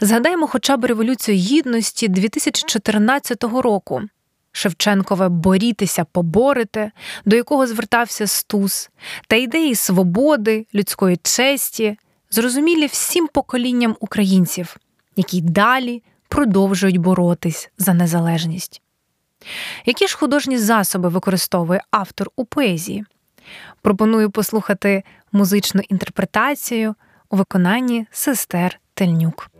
Згадаємо 0.00 0.46
хоча 0.46 0.76
б 0.76 0.84
Революцію 0.84 1.36
Гідності 1.38 2.08
2014 2.08 3.44
року. 3.44 4.02
Шевченкове 4.52 5.28
борітися, 5.28 6.04
поборете, 6.04 6.90
до 7.24 7.36
якого 7.36 7.66
звертався 7.66 8.26
Стус, 8.26 8.90
та 9.28 9.36
ідеї 9.36 9.74
свободи, 9.74 10.66
людської 10.74 11.18
честі, 11.22 11.96
зрозумілі 12.30 12.86
всім 12.86 13.28
поколінням 13.28 13.96
українців, 14.00 14.76
які 15.16 15.40
далі 15.40 16.02
продовжують 16.28 16.96
боротись 16.96 17.70
за 17.78 17.94
незалежність. 17.94 18.82
Які 19.86 20.06
ж 20.06 20.16
художні 20.16 20.58
засоби 20.58 21.08
використовує 21.08 21.80
автор 21.90 22.30
у 22.36 22.44
поезії? 22.44 23.04
Пропоную 23.82 24.30
послухати 24.30 25.02
музичну 25.32 25.82
інтерпретацію 25.88 26.94
у 27.30 27.36
виконанні 27.36 28.06
сестер 28.10 28.80
Тельнюк. 28.94 29.50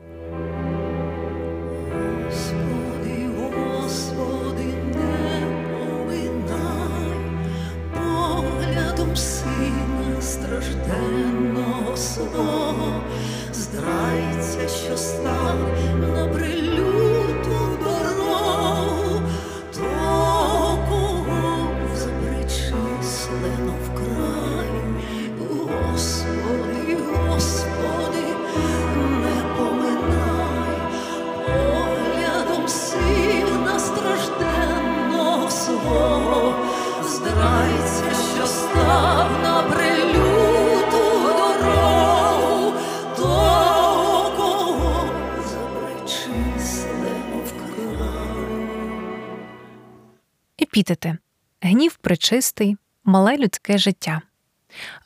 Епітети 50.80 51.18
гнів 51.60 51.96
причистий, 51.96 52.76
мале 53.04 53.36
людське 53.36 53.78
життя. 53.78 54.22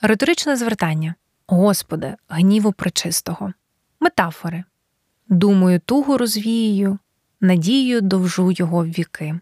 Риторичне 0.01 0.57
звертання 0.57 1.15
Господи, 1.47 2.15
гніву 2.29 2.73
причистого. 2.73 3.53
Метафори 4.01 4.65
Думаю, 5.29 5.81
тугу 5.81 6.19
розвіюю, 6.19 6.99
надію 7.41 8.01
довжу 8.01 8.53
його 8.53 8.85
в 8.85 8.87
віки. 8.87 9.41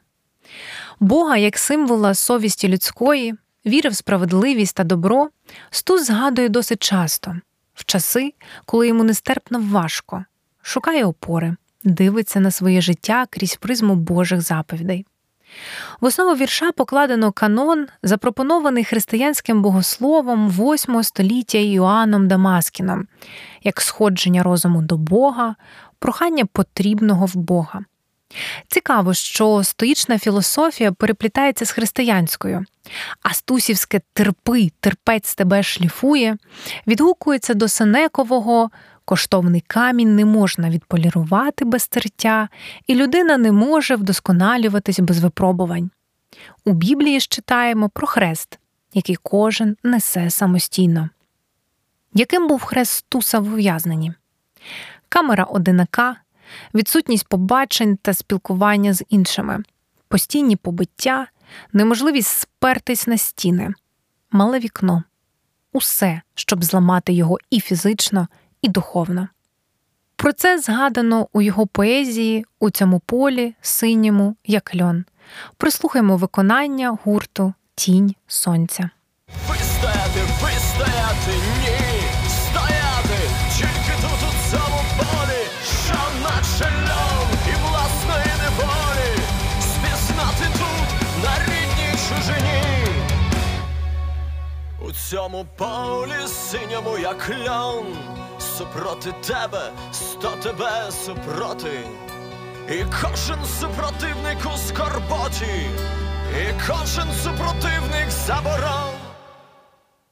Бога 1.00 1.36
як 1.36 1.58
символа 1.58 2.14
совісті 2.14 2.68
людської, 2.68 3.34
віри 3.66 3.90
в 3.90 3.96
справедливість 3.96 4.76
та 4.76 4.84
добро, 4.84 5.30
Стус 5.70 6.06
згадує 6.06 6.48
досить 6.48 6.82
часто, 6.82 7.36
в 7.74 7.84
часи, 7.84 8.34
коли 8.64 8.88
йому 8.88 9.04
нестерпно 9.04 9.60
важко, 9.60 10.24
шукає 10.62 11.04
опори, 11.04 11.56
дивиться 11.84 12.40
на 12.40 12.50
своє 12.50 12.80
життя 12.80 13.26
крізь 13.30 13.56
призму 13.56 13.94
Божих 13.94 14.40
заповідей. 14.40 15.06
В 16.00 16.04
основу 16.04 16.36
вірша 16.36 16.72
покладено 16.72 17.32
канон, 17.32 17.86
запропонований 18.02 18.84
християнським 18.84 19.62
богословом 19.62 20.50
VIII 20.50 21.02
століття 21.02 21.58
Іоанном 21.58 22.28
Дамаскіном, 22.28 23.06
як 23.62 23.80
сходження 23.80 24.42
розуму 24.42 24.82
до 24.82 24.96
Бога, 24.96 25.54
прохання 25.98 26.44
потрібного 26.44 27.26
в 27.26 27.34
Бога. 27.34 27.84
Цікаво, 28.68 29.14
що 29.14 29.64
стоїчна 29.64 30.18
філософія 30.18 30.92
переплітається 30.92 31.64
з 31.64 31.70
християнською, 31.70 32.64
а 33.22 33.34
стусівське 33.34 34.00
терпи, 34.12 34.70
терпець 34.80 35.34
тебе 35.34 35.62
шліфує, 35.62 36.36
відгукується 36.86 37.54
до 37.54 37.68
Сенекового 37.68 38.70
коштовний 39.12 39.60
камінь 39.66 40.16
не 40.16 40.24
можна 40.24 40.70
відполірувати 40.70 41.64
без 41.64 41.88
тертя, 41.88 42.48
і 42.86 42.94
людина 42.94 43.38
не 43.38 43.52
може 43.52 43.96
вдосконалюватись 43.96 45.00
без 45.00 45.20
випробувань. 45.20 45.90
У 46.64 46.72
Біблії 46.72 47.20
ж 47.20 47.28
читаємо 47.30 47.88
про 47.88 48.06
хрест, 48.06 48.58
який 48.94 49.16
кожен 49.16 49.76
несе 49.82 50.30
самостійно. 50.30 51.08
Яким 52.14 52.48
був 52.48 52.62
хрест 52.62 52.92
Стуса 52.92 53.38
в 53.38 53.52
ув'язненні? 53.52 54.12
Камера 55.08 55.44
одинака, 55.44 56.16
відсутність 56.74 57.28
побачень 57.28 57.98
та 58.02 58.14
спілкування 58.14 58.92
з 58.92 59.04
іншими, 59.08 59.62
постійні 60.08 60.56
побиття, 60.56 61.26
неможливість 61.72 62.38
спертись 62.38 63.06
на 63.06 63.18
стіни, 63.18 63.74
мале 64.30 64.58
вікно 64.58 65.02
усе, 65.72 66.22
щоб 66.34 66.64
зламати 66.64 67.12
його 67.12 67.38
і 67.50 67.60
фізично, 67.60 68.28
і 68.62 68.68
духовно. 68.68 69.28
Про 70.16 70.32
це 70.32 70.58
згадано 70.58 71.28
у 71.32 71.42
його 71.42 71.66
поезії 71.66 72.46
у 72.60 72.70
цьому 72.70 73.00
полі, 73.00 73.54
синьому, 73.60 74.36
як 74.44 74.74
льон. 74.80 75.04
Прислухаймо 75.56 76.16
виконання 76.16 76.98
гурту 77.04 77.54
Тінь 77.74 78.14
сонця. 78.26 78.90
Вистояти, 79.48 80.20
вистояти, 80.42 81.32
ні, 81.60 81.82
що 85.86 85.98
наче 86.22 86.64
льон 86.64 87.28
і 87.48 87.54
власної 87.62 88.32
неволі, 88.42 89.18
спізнати 89.60 90.46
тут 90.52 91.22
на 91.24 91.38
рідній 91.44 91.92
чужині. 92.08 92.86
У 94.80 94.92
цьому 94.92 95.46
полі 95.56 96.26
синьому, 96.26 96.98
як 96.98 97.30
льон, 97.48 97.86
супроти 98.58 99.14
тебе, 99.26 99.72
сто 99.92 100.30
тебе 100.42 100.90
супроти. 100.90 101.80
І 102.68 102.84
кожен 103.02 103.44
супротивник 103.60 104.38
у 104.54 104.58
скорботі, 104.58 105.70
і 106.40 106.68
кожен 106.68 107.08
супротивник 107.22 108.10
заборон. 108.26 108.92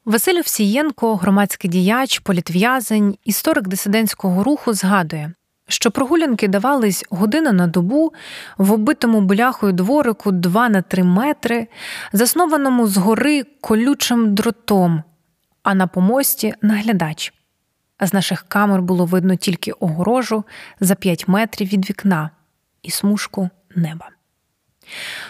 Василь 0.05 0.39
Овсієнко, 0.39 1.17
громадський 1.17 1.71
діяч, 1.71 2.19
політв'язень, 2.19 3.19
історик 3.25 3.69
дисидентського 3.69 4.45
руху, 4.45 4.73
згадує, 4.73 5.33
що 5.69 5.91
прогулянки 5.91 6.49
давались 6.49 7.05
година 7.11 7.53
на 7.53 7.67
добу 7.67 8.13
в 8.59 8.73
оббитому 8.73 9.21
бляхою 9.21 9.73
дворику 9.73 10.33
2 10.33 10.69
на 10.69 10.83
3 10.83 11.03
метри, 11.03 11.67
заснованому 12.13 12.87
згори 12.87 13.45
колючим 13.61 14.35
дротом, 14.35 15.03
а 15.63 15.75
на 15.75 15.87
помості 15.87 16.55
наглядач. 16.63 17.33
А 18.01 18.07
з 18.07 18.13
наших 18.13 18.45
камер 18.49 18.83
було 18.83 19.05
видно 19.05 19.37
тільки 19.37 19.73
огорожу 19.73 20.45
за 20.81 20.95
5 20.95 21.29
метрів 21.29 21.69
від 21.69 21.91
вікна 21.91 22.31
і 22.83 22.91
смужку 22.91 23.51
неба. 23.77 24.09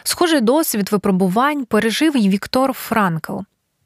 Схожий 0.03 0.41
досвід 0.41 0.93
випробувань 0.93 1.65
пережив 1.65 2.17
й 2.17 2.29
Віктор 2.29 2.73
Франкл. 2.73 3.39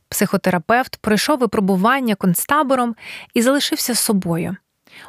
Психотерапевт 0.08 0.96
пройшов 0.96 1.38
випробування 1.38 2.14
концтабором 2.14 2.96
і 3.34 3.42
залишився 3.42 3.94
собою. 3.94 4.56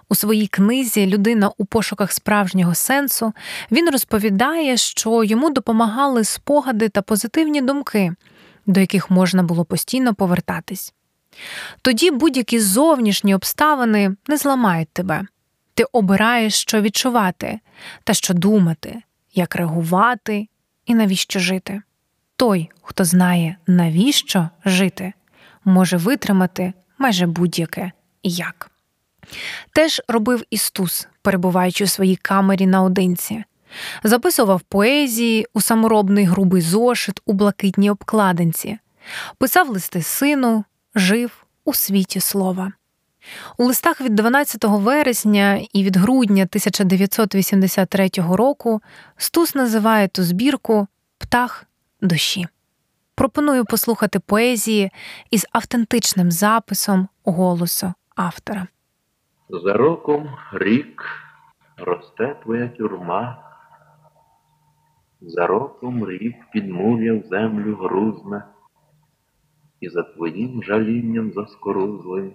У 0.10 0.16
своїй 0.16 0.48
книзі 0.48 1.08
Людина 1.08 1.52
у 1.58 1.66
пошуках 1.66 2.12
справжнього 2.12 2.76
сенсу 2.76 3.34
він 3.72 3.90
розповідає, 3.90 4.78
що 4.78 5.24
йому 5.24 5.50
допомагали 5.50 6.24
спогади 6.24 6.90
та 6.90 7.02
позитивні 7.02 7.62
думки, 7.62 8.14
до 8.66 8.80
яких 8.80 9.12
можна 9.12 9.44
було 9.44 9.66
постійно 9.66 10.14
повертатись. 10.14 10.94
Тоді 11.82 12.12
будь-які 12.12 12.60
зовнішні 12.60 13.36
обставини 13.36 14.16
не 14.28 14.38
зламають 14.38 14.90
тебе. 14.90 15.24
Ти 15.74 15.84
обираєш, 15.92 16.54
що 16.54 16.82
відчувати 16.82 17.60
та 18.04 18.14
що 18.14 18.34
думати, 18.34 19.02
як 19.34 19.56
реагувати 19.56 20.48
і 20.86 20.96
навіщо 20.96 21.40
жити. 21.40 21.82
Той, 22.36 22.70
хто 22.82 23.06
знає, 23.06 23.58
навіщо 23.68 24.50
жити, 24.66 25.14
може 25.66 25.98
витримати 25.98 26.74
майже 26.98 27.28
будь-яке 27.28 27.92
як. 28.24 28.72
Теж 29.72 30.02
робив 30.08 30.44
Істус, 30.50 31.08
перебуваючи 31.22 31.84
у 31.84 31.88
своїй 31.88 32.16
камері 32.16 32.68
наодинці, 32.68 33.44
записував 34.04 34.62
поезії 34.62 35.48
у 35.54 35.62
саморобний 35.62 36.26
грубий 36.26 36.62
зошит 36.62 37.22
у 37.26 37.34
блакитній 37.34 37.90
обкладинці, 37.90 38.78
писав 39.38 39.70
листи 39.70 40.02
сину, 40.02 40.64
жив 40.96 41.46
у 41.66 41.74
світі 41.74 42.20
слова. 42.20 42.72
У 43.58 43.66
листах 43.66 44.02
від 44.02 44.16
12 44.16 44.64
вересня 44.64 45.62
і 45.74 45.84
від 45.84 45.98
грудня 45.98 46.44
1983 46.44 48.10
року 48.18 48.82
Стус 49.18 49.56
називає 49.56 50.08
ту 50.08 50.24
збірку 50.24 50.88
Птах 51.18 51.66
душі. 52.02 52.48
Пропоную 53.16 53.66
послухати 53.66 54.20
поезії 54.20 54.92
із 55.32 55.48
автентичним 55.52 56.32
записом 56.32 57.08
голосу 57.24 57.94
автора. 58.16 58.68
За 59.50 59.74
роком 59.74 60.30
рік 60.54 61.04
росте 61.78 62.36
твоя 62.44 62.68
тюрма, 62.68 63.44
за 65.22 65.48
роком 65.48 66.10
рік 66.10 66.36
підмур'я 66.54 67.22
землю 67.30 67.76
грузне, 67.76 68.44
і 69.86 69.90
за 69.90 70.04
твоїм 70.04 70.64
жалінням 70.64 71.32
заскорузлим, 71.32 72.34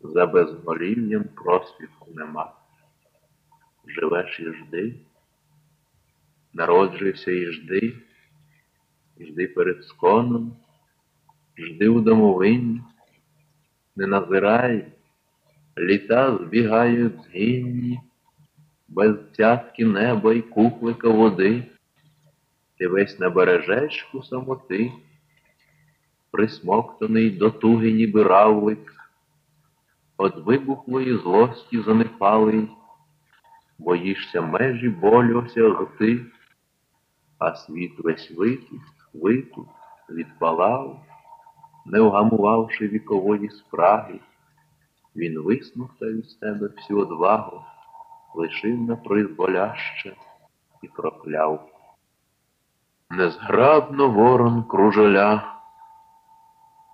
за 0.00 0.26
безголів'ям 0.26 1.24
просвітку 1.24 2.10
нема. 2.14 2.52
Живеш 3.86 4.40
і 4.40 4.52
жди, 4.52 4.94
народжуйся 6.52 7.30
і 7.30 7.52
жди, 7.52 7.96
жди 9.20 9.46
перед 9.46 9.84
сконом, 9.84 10.56
жди 11.58 11.88
у 11.88 12.00
домовині, 12.00 12.82
не 13.96 14.06
назирай. 14.06 14.86
Літа 15.78 16.36
збігають 16.36 17.22
згінні, 17.22 18.00
без 18.88 19.16
цятки 19.36 19.84
неба 19.84 20.34
й 20.34 20.42
куклика 20.42 21.08
води, 21.08 21.66
ти 22.78 22.88
весь 22.88 23.18
на 23.18 23.30
бережечку 23.30 24.22
самоти, 24.22 24.92
присмоктаний 26.32 27.30
до 27.30 27.50
туги, 27.50 27.92
ніби 27.92 28.22
равлик, 28.22 28.92
От 30.16 30.46
вибухлої 30.46 31.18
злості 31.18 31.82
занепалий, 31.82 32.68
боїшся 33.78 34.40
межі 34.40 34.88
болю 34.88 35.38
осягти, 35.38 36.26
а 37.38 37.54
світ 37.54 37.92
весь 37.98 38.30
витік, 38.30 38.82
витух, 39.14 39.66
відпалав, 40.10 41.00
не 41.86 42.00
вгамувавши 42.00 42.88
вікової 42.88 43.50
спраги. 43.50 44.20
Він 45.16 45.42
висмоктав 45.42 46.08
із 46.08 46.34
тебе 46.34 46.66
всю 46.66 47.00
одвагу, 47.00 47.64
лишив 48.34 48.82
на 48.82 48.96
призволяще 48.96 50.16
і 50.82 50.88
прокляв. 50.88 51.68
Незграбно 53.10 54.08
ворон 54.08 54.64
кружеля, 54.64 55.61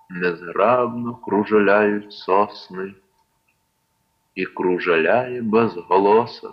незграбно 0.09 1.15
кружеляють 1.15 2.13
сосни, 2.13 2.93
і 4.35 4.45
кружеляє 4.45 5.41
без 5.41 5.75
голоса 5.75 6.49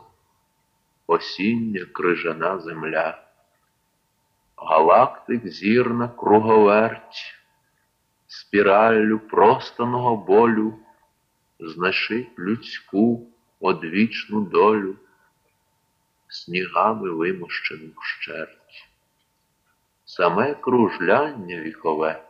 осіння 1.07 1.85
крижана 1.85 2.59
земля. 2.59 3.23
галактик 4.57 5.49
зірна 5.49 6.09
круговерть, 6.09 7.35
спіраллю 8.27 9.19
простаного 9.19 10.17
болю 10.17 10.79
знашить 11.61 12.39
людську 12.39 13.29
одвічну 13.61 14.41
долю, 14.41 14.97
снігами 16.29 17.11
вимощену 17.11 17.91
вщерть. 17.97 18.89
Саме 20.05 20.55
кружляння 20.55 21.61
вікове, 21.61 22.26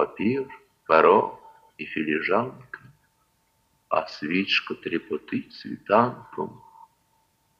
папір, 0.00 0.46
перо 0.86 1.38
і 1.78 1.84
філіжанка, 1.84 2.80
а 3.88 4.06
свічка 4.08 4.74
тріпотить 4.74 5.52
світанком, 5.52 6.50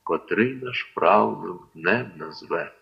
котрий 0.03 0.55
наш 0.55 0.93
правнук 0.95 1.69
днем 1.75 2.13
назве. 2.17 2.73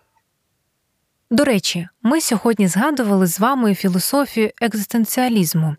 До 1.31 1.45
речі, 1.45 1.89
ми 2.03 2.21
сьогодні 2.21 2.69
згадували 2.69 3.27
з 3.27 3.41
вами 3.41 3.75
філософію 3.75 4.51
екзистенціалізму, 4.61 5.77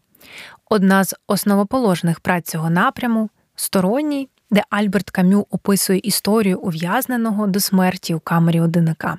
одна 0.70 1.04
з 1.04 1.16
основоположних 1.28 2.20
праць 2.20 2.50
цього 2.50 2.70
напряму 2.70 3.30
сторонній, 3.56 4.30
де 4.52 4.64
Альберт 4.70 5.10
Камю 5.10 5.48
описує 5.50 6.00
історію 6.00 6.60
ув'язненого 6.60 7.48
до 7.48 7.60
смерті 7.60 8.14
у 8.14 8.20
камері 8.20 8.62
одиника. 8.62 9.18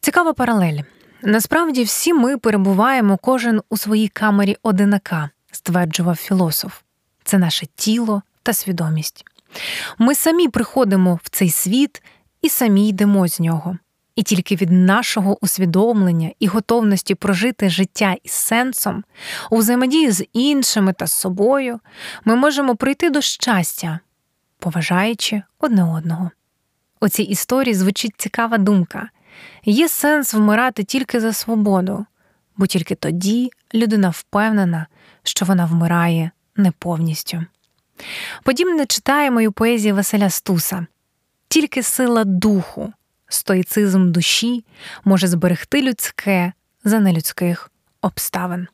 Цікава 0.00 0.32
паралель. 0.32 0.80
Насправді 1.22 1.82
всі 1.84 2.14
ми 2.14 2.38
перебуваємо 2.38 3.16
кожен 3.16 3.60
у 3.70 3.76
своїй 3.76 4.08
камері 4.08 4.56
одинака, 4.62 5.30
стверджував 5.52 6.16
філософ. 6.16 6.80
Це 7.24 7.38
наше 7.38 7.66
тіло 7.66 8.22
та 8.42 8.52
свідомість. 8.52 9.24
Ми 9.98 10.14
самі 10.14 10.48
приходимо 10.48 11.20
в 11.22 11.28
цей 11.28 11.50
світ 11.50 12.02
і 12.42 12.48
самі 12.48 12.88
йдемо 12.88 13.28
з 13.28 13.40
нього. 13.40 13.78
І 14.16 14.22
тільки 14.22 14.56
від 14.56 14.70
нашого 14.70 15.44
усвідомлення 15.44 16.30
і 16.38 16.46
готовності 16.46 17.14
прожити 17.14 17.70
життя 17.70 18.16
із 18.22 18.32
сенсом, 18.32 19.04
у 19.50 19.56
взаємодії 19.56 20.10
з 20.10 20.24
іншими 20.32 20.92
та 20.92 21.06
з 21.06 21.12
собою, 21.12 21.80
ми 22.24 22.36
можемо 22.36 22.76
прийти 22.76 23.10
до 23.10 23.20
щастя, 23.20 23.98
поважаючи 24.58 25.42
одне 25.58 25.84
одного. 25.84 26.30
У 27.00 27.08
цій 27.08 27.22
історії 27.22 27.74
звучить 27.74 28.14
цікава 28.16 28.58
думка 28.58 29.08
є 29.72 29.88
сенс 29.88 30.34
вмирати 30.34 30.84
тільки 30.84 31.20
за 31.20 31.32
свободу, 31.32 32.06
бо 32.56 32.66
тільки 32.66 32.94
тоді 32.94 33.50
людина 33.74 34.08
впевнена, 34.08 34.86
що 35.22 35.44
вона 35.44 35.66
вмирає 35.66 36.30
не 36.56 36.70
повністю. 36.70 37.44
Подібне 38.42 38.86
читаємо 38.86 39.40
і 39.40 39.48
у 39.48 39.52
поезії 39.52 39.92
Василя 39.92 40.30
Стуса 40.30 40.86
тільки 41.48 41.82
сила 41.82 42.24
духу, 42.24 42.92
стоїцизм 43.28 44.12
душі 44.12 44.64
може 45.04 45.26
зберегти 45.26 45.82
людське 45.82 46.52
за 46.84 47.00
нелюдських 47.00 47.70
обставин. 48.02 48.68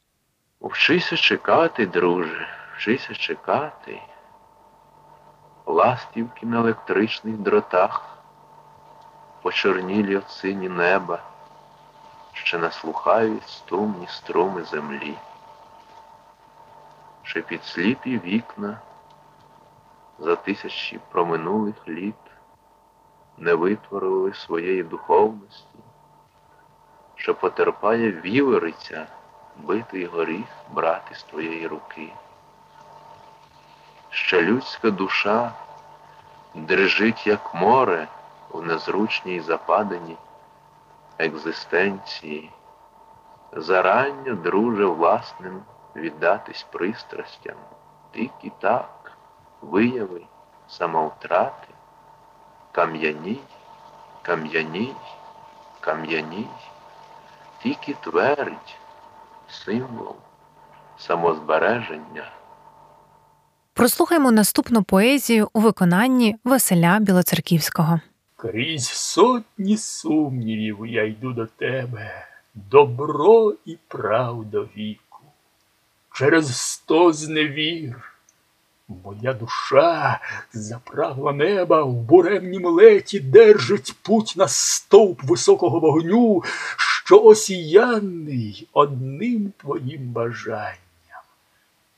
Вчися 0.61 1.16
чекати, 1.16 1.87
друже, 1.87 2.46
вчися 2.76 3.14
чекати. 3.14 3.98
Ластівки 5.66 6.46
на 6.46 6.59
електричних 6.59 7.37
дротах, 7.37 8.12
почорнілі 9.52 10.16
от 10.16 10.30
сині 10.30 10.68
неба, 10.68 11.18
ще 12.32 12.58
наслухають 12.58 13.48
стумні 13.48 14.06
струми 14.06 14.64
землі, 14.64 15.14
ще 17.22 17.40
під 17.42 17.64
сліпі 17.64 18.18
вікна 18.18 18.78
за 20.18 20.36
тисячі 20.36 21.00
проминулих 21.10 21.88
літ 21.88 22.14
не 23.38 23.54
витворили 23.54 24.34
своєї 24.34 24.82
духовності, 24.82 25.78
що 27.14 27.34
потерпає 27.34 28.10
вівериця 28.12 29.06
битий 29.56 30.06
горіх 30.06 30.46
брати 30.70 31.14
з 31.14 31.22
твоєї 31.22 31.66
руки. 31.66 32.12
Ще 34.10 34.42
людська 34.42 34.90
душа 34.90 35.52
дрижить, 36.54 37.26
як 37.26 37.54
море 37.54 38.08
в 38.52 38.62
незручній 38.62 39.40
западині 39.40 40.16
екзистенції, 41.18 42.50
зарання, 43.52 44.34
друже, 44.34 44.84
власним 44.84 45.62
віддатись 45.96 46.66
пристрастям, 46.72 47.56
тільки 48.12 48.52
так 48.60 49.12
вияви 49.60 50.22
самовтрати, 50.68 51.68
кам'яній, 52.72 53.40
кам'яній, 54.22 54.94
кам'яній, 55.80 56.48
тільки 57.62 57.94
твердь, 57.94 58.76
символ 59.48 60.16
самозбереження. 60.98 62.24
Прослухаймо 63.74 64.30
наступну 64.30 64.82
поезію 64.82 65.48
у 65.52 65.60
виконанні 65.60 66.36
Василя 66.44 66.98
Білоцерківського. 67.00 68.00
Крізь 68.42 68.88
сотні 68.88 69.76
сумнівів 69.76 70.87
я 70.87 71.05
йду 71.05 71.33
до 71.33 71.46
тебе, 71.46 72.26
добро 72.55 73.55
і 73.64 73.78
правда 73.88 74.66
віку, 74.76 75.20
через 76.12 76.57
сто 76.57 77.12
зневір. 77.12 78.12
Моя 79.05 79.33
душа 79.33 80.20
запрагла 80.52 81.33
неба 81.33 81.83
в 81.83 81.92
буремнім 81.92 82.66
леті 82.66 83.20
держить 83.20 83.94
путь 84.02 84.35
на 84.37 84.48
стовп 84.48 85.22
високого 85.22 85.81
вогню, 85.81 86.42
що 86.76 87.22
осіяний 87.22 88.68
одним 88.72 89.52
твоїм 89.57 90.12
бажанням. 90.12 90.81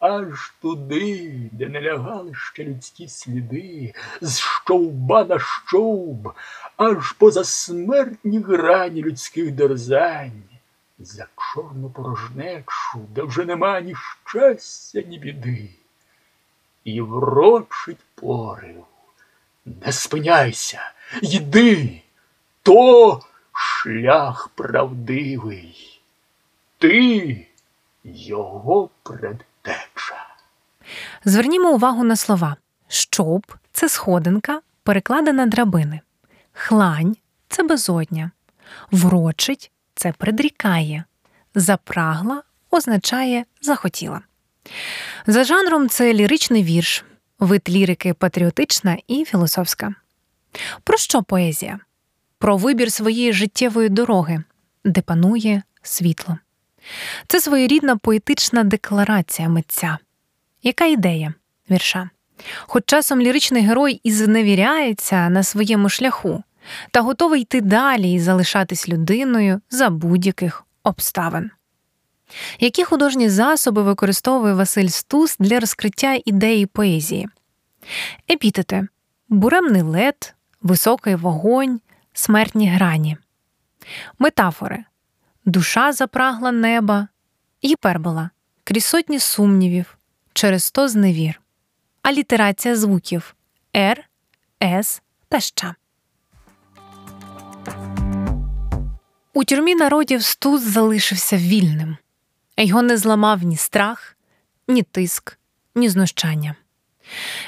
Аж 0.07 0.53
туди, 0.63 1.31
де 1.53 1.69
не 1.69 1.83
лягали 1.83 2.35
ще 2.35 2.65
людські 2.65 3.09
сліди, 3.09 3.95
з 4.21 4.39
щовба 4.39 5.25
на 5.25 5.39
щовб, 5.39 6.33
аж 6.77 7.13
поза 7.13 7.45
смертні 7.45 8.41
грані 8.41 9.03
людських 9.03 9.53
дерзань, 9.53 10.43
за 10.99 11.27
чорну 11.37 11.91
порожнечу, 11.91 12.99
де 13.09 13.23
вже 13.23 13.45
нема 13.45 13.81
ні 13.81 13.95
щастя, 14.25 15.01
ні 15.01 15.19
біди. 15.19 15.69
І 16.85 17.01
врочить 17.01 18.05
порив. 18.15 18.85
Не 19.65 19.93
спиняйся, 19.93 20.93
йди, 21.23 22.03
то 22.63 23.21
шлях 23.53 24.49
правдивий. 24.55 26.01
Ти 26.79 27.47
його 28.05 28.91
предтеча. 29.03 29.54
Звернімо 31.25 31.75
увагу 31.75 32.05
на 32.05 32.17
слова: 32.17 32.57
щоп 32.89 33.45
це 33.73 33.89
сходинка, 33.89 34.61
перекладена 34.83 35.47
драбини, 35.47 36.01
хлань 36.53 37.17
це 37.49 37.63
безодня, 37.63 38.31
врочить 38.91 39.71
це 39.95 40.13
предрікає, 40.13 41.05
запрагла 41.55 42.43
означає 42.71 43.45
захотіла. 43.61 44.21
За 45.27 45.45
жанром 45.45 45.89
це 45.89 46.15
ліричний 46.15 46.65
вірш, 46.65 47.05
вид 47.39 47.63
лірики 47.69 48.15
патріотична 48.15 48.99
і 49.09 49.25
філософська. 49.25 49.95
Про 50.85 50.99
що 50.99 51.23
поезія? 51.23 51.81
Про 52.39 52.57
вибір 52.57 52.93
своєї 52.93 53.33
життєвої 53.33 53.89
дороги, 53.89 54.43
де 54.85 55.01
панує 55.01 55.63
світло. 55.83 56.39
Це 57.29 57.41
своєрідна 57.41 57.97
поетична 57.97 58.65
декларація 58.65 59.49
митця. 59.49 59.99
Яка 60.65 60.85
ідея 60.85 61.35
вірша? 61.71 62.11
Хоч 62.61 62.85
часом 62.87 63.21
ліричний 63.21 63.63
герой 63.63 64.01
і 64.05 64.13
зневіряється 64.13 65.29
на 65.29 65.43
своєму 65.43 65.89
шляху 65.89 66.43
та 66.91 67.01
готовий 67.01 67.43
йти 67.43 67.61
далі 67.61 68.13
і 68.13 68.21
залишатись 68.21 68.89
людиною 68.89 69.61
за 69.71 69.91
будь-яких 69.91 70.65
обставин. 70.83 71.51
Які 72.61 72.85
художні 72.85 73.29
засоби 73.29 73.83
використовує 73.83 74.55
Василь 74.55 74.89
Стус 74.89 75.37
для 75.39 75.61
розкриття 75.61 76.21
ідеї 76.25 76.67
поезії? 76.67 77.29
Епітети 78.31 78.89
буремний 79.29 79.83
лед, 79.83 80.35
високий 80.63 81.15
вогонь, 81.15 81.81
смертні 82.13 82.69
грані, 82.71 83.17
метафори 84.19 84.85
душа 85.45 85.93
запрагла 85.93 86.53
неба, 86.53 87.09
гіпербола, 87.65 88.31
крізь 88.65 88.85
сотні 88.85 89.19
сумнівів, 89.19 89.99
через 90.35 90.65
сто 90.65 90.89
зневір, 90.89 91.41
алітерація 92.03 92.77
звуків 92.77 93.35
Р, 93.77 94.05
С 94.63 95.03
та 95.29 95.41
Щ. 95.41 95.75
У 99.33 99.45
тюрмі 99.45 99.75
народів 99.75 100.23
Стус 100.25 100.63
залишився 100.63 101.37
вільним. 101.37 101.97
Його 102.57 102.83
не 102.83 102.97
зламав 102.97 103.43
ні 103.43 103.57
страх, 103.57 104.17
ні 104.69 104.83
тиск, 104.83 105.39
ні 105.75 105.89
знущання. 105.89 106.55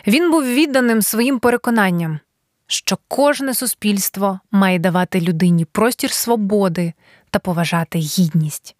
Він 0.06 0.30
був 0.30 0.44
відданим 0.44 1.02
своїм 1.02 1.38
переконанням 1.38 2.20
що 2.66 2.98
кожне 3.08 3.54
суспільство 3.54 4.40
має 4.50 4.78
давати 4.78 5.20
людині 5.20 5.64
простір 5.64 6.10
свободи 6.10 6.92
та 7.30 7.38
поважати 7.38 7.98
гідність. 7.98 8.76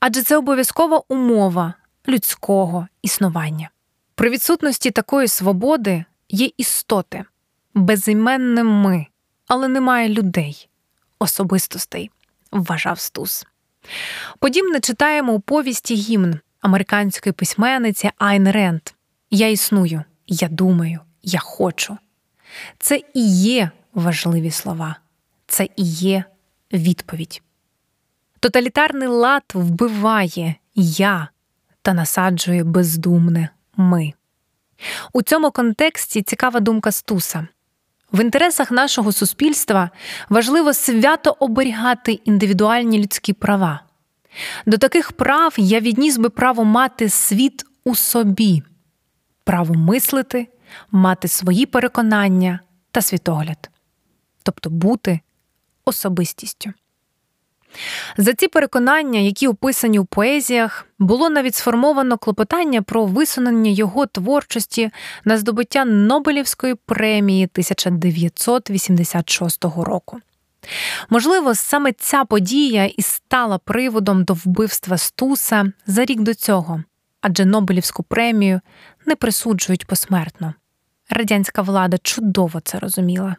Адже 0.00 0.22
це 0.22 0.36
обов'язкова 0.36 1.02
умова 1.08 1.74
людського 2.08 2.88
існування. 3.02 3.70
При 4.14 4.30
відсутності 4.30 4.90
такої 4.90 5.28
свободи 5.28 6.04
є 6.28 6.50
істоти, 6.56 7.24
безіменне 7.74 8.64
ми, 8.64 9.06
але 9.46 9.68
немає 9.68 10.08
людей, 10.08 10.68
особистостей, 11.18 12.10
вважав 12.52 13.00
Стус. 13.00 13.46
Подібне 14.38 14.80
читаємо 14.80 15.32
у 15.32 15.40
повісті 15.40 15.94
гімн 15.94 16.40
американської 16.60 17.32
письменниці 17.32 18.10
Айн 18.18 18.50
Ренд 18.50 18.82
Я 19.30 19.48
існую, 19.48 20.04
я 20.26 20.48
думаю, 20.48 21.00
я 21.22 21.38
хочу. 21.38 21.98
Це 22.78 23.02
і 23.14 23.28
є 23.42 23.70
важливі 23.94 24.50
слова, 24.50 24.96
це 25.46 25.64
і 25.64 25.84
є 25.84 26.24
відповідь. 26.72 27.42
Тоталітарний 28.40 29.08
лад 29.08 29.42
вбиває 29.54 30.54
я 30.74 31.28
та 31.84 31.94
насаджує 31.94 32.64
бездумне 32.64 33.48
ми. 33.76 34.12
У 35.12 35.22
цьому 35.22 35.50
контексті 35.50 36.22
цікава 36.22 36.60
думка 36.60 36.92
Стуса. 36.92 37.48
В 38.12 38.20
інтересах 38.20 38.70
нашого 38.70 39.12
суспільства 39.12 39.90
важливо 40.28 40.74
свято 40.74 41.36
оберігати 41.38 42.12
індивідуальні 42.12 42.98
людські 42.98 43.32
права. 43.32 43.80
До 44.66 44.78
таких 44.78 45.12
прав 45.12 45.54
я 45.56 45.80
відніс 45.80 46.16
би 46.16 46.30
право 46.30 46.64
мати 46.64 47.08
світ 47.08 47.64
у 47.84 47.94
собі, 47.94 48.62
право 49.44 49.74
мислити, 49.74 50.48
мати 50.90 51.28
свої 51.28 51.66
переконання 51.66 52.60
та 52.90 53.00
світогляд, 53.02 53.70
тобто 54.42 54.70
бути 54.70 55.20
особистістю. 55.84 56.72
За 58.16 58.34
ці 58.34 58.48
переконання, 58.48 59.20
які 59.20 59.48
описані 59.48 59.98
у 59.98 60.04
поезіях, 60.04 60.86
було 60.98 61.30
навіть 61.30 61.54
сформовано 61.54 62.18
клопотання 62.18 62.82
про 62.82 63.06
висунення 63.06 63.70
його 63.70 64.06
творчості 64.06 64.90
на 65.24 65.38
здобуття 65.38 65.84
Нобелівської 65.84 66.74
премії 66.74 67.44
1986 67.44 69.64
року. 69.64 70.20
Можливо, 71.10 71.54
саме 71.54 71.92
ця 71.92 72.24
подія 72.24 72.84
і 72.84 73.02
стала 73.02 73.58
приводом 73.58 74.24
до 74.24 74.34
вбивства 74.34 74.98
Стуса 74.98 75.72
за 75.86 76.04
рік 76.04 76.20
до 76.20 76.34
цього, 76.34 76.82
адже 77.20 77.44
Нобелівську 77.44 78.02
премію 78.02 78.60
не 79.06 79.16
присуджують 79.16 79.86
посмертно. 79.86 80.54
Радянська 81.10 81.62
влада 81.62 81.98
чудово 82.02 82.60
це 82.60 82.78
розуміла. 82.78 83.36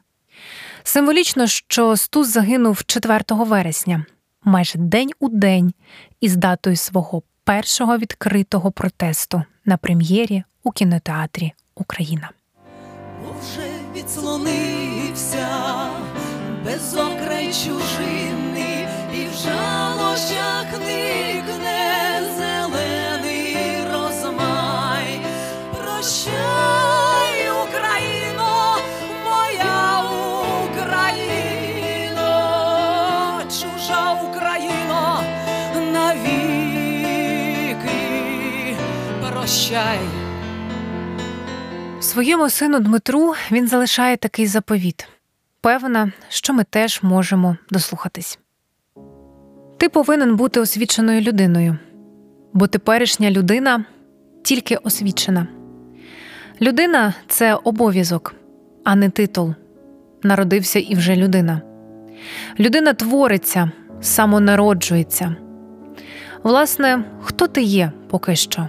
Символічно, 0.83 1.47
що 1.47 1.97
Стус 1.97 2.27
загинув 2.27 2.83
4 2.85 3.23
вересня, 3.29 4.05
майже 4.45 4.77
день 4.79 5.11
у 5.19 5.29
день, 5.29 5.73
із 6.21 6.35
датою 6.35 6.75
свого 6.75 7.21
першого 7.43 7.97
відкритого 7.97 8.71
протесту 8.71 9.43
на 9.65 9.77
прем'єрі 9.77 10.43
у 10.63 10.71
кінотеатрі 10.71 11.53
Україна. 11.75 12.29
Вже 13.41 13.69
відслонився 13.95 15.47
без 16.65 16.93
окрай 16.93 17.45
чужини, 17.45 18.87
і 19.13 19.25
в 19.27 19.33
жалощах 19.33 20.65
никне 20.71 21.84
Україно, 34.35 35.23
навіки 35.93 36.35
прощай. 39.21 39.99
Своєму 41.99 42.49
сину 42.49 42.79
Дмитру 42.79 43.33
він 43.51 43.67
залишає 43.67 44.17
такий 44.17 44.47
заповіт. 44.47 45.07
Певна, 45.61 46.11
що 46.29 46.53
ми 46.53 46.63
теж 46.63 46.99
можемо 47.03 47.57
дослухатись. 47.69 48.39
Ти 49.77 49.89
повинен 49.89 50.35
бути 50.35 50.59
освіченою 50.59 51.21
людиною, 51.21 51.77
бо 52.53 52.67
теперішня 52.67 53.31
людина 53.31 53.85
тільки 54.43 54.75
освічена. 54.75 55.47
Людина 56.61 57.13
це 57.27 57.55
обов'язок, 57.55 58.35
а 58.83 58.95
не 58.95 59.09
титул. 59.09 59.53
Народився 60.23 60.79
і 60.79 60.95
вже 60.95 61.15
людина. 61.15 61.61
Людина 62.59 62.93
твориться, 62.93 63.71
самонароджується. 64.01 65.35
Власне, 66.43 67.03
хто 67.21 67.47
ти 67.47 67.61
є 67.61 67.91
поки 68.09 68.35
що? 68.35 68.67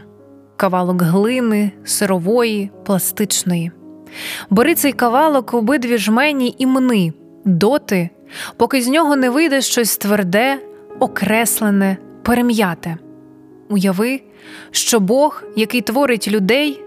Кавалок 0.57 1.03
глини, 1.03 1.73
сирової, 1.85 2.71
пластичної. 2.85 3.73
Бери 4.51 4.75
цей 4.75 4.93
кавалок 4.93 5.55
обидві 5.55 5.99
жмені 5.99 6.55
і 6.59 6.67
мни, 6.67 7.13
доти, 7.45 8.11
поки 8.57 8.83
з 8.83 8.89
нього 8.89 9.17
не 9.17 9.31
вийде 9.31 9.61
щось 9.61 9.99
тверде, 9.99 10.59
окреслене, 11.01 11.97
перем'яте. 12.23 12.97
Уяви, 13.71 14.21
що 14.71 15.01
Бог, 15.01 15.43
який 15.57 15.81
творить 15.81 16.29
людей, 16.29 16.83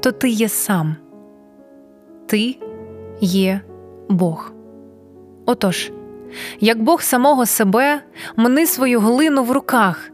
то 0.00 0.12
ти 0.12 0.28
є 0.28 0.48
сам. 0.48 0.96
Ти 2.26 2.56
є 3.20 3.60
Бог. 4.08 4.52
Отож, 5.46 5.92
як 6.60 6.82
Бог 6.82 7.02
самого 7.02 7.46
себе, 7.46 8.02
мни 8.36 8.66
свою 8.66 9.00
глину 9.00 9.44
в 9.44 9.52
руках, 9.52 10.10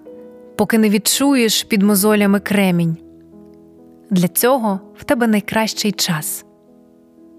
поки 0.56 0.78
не 0.78 0.88
відчуєш 0.90 1.62
під 1.62 1.82
мозолями 1.82 2.40
кремінь. 2.40 2.96
Для 4.10 4.28
цього 4.28 4.80
в 4.98 5.04
тебе 5.04 5.26
найкращий 5.26 5.92
час. 5.92 6.44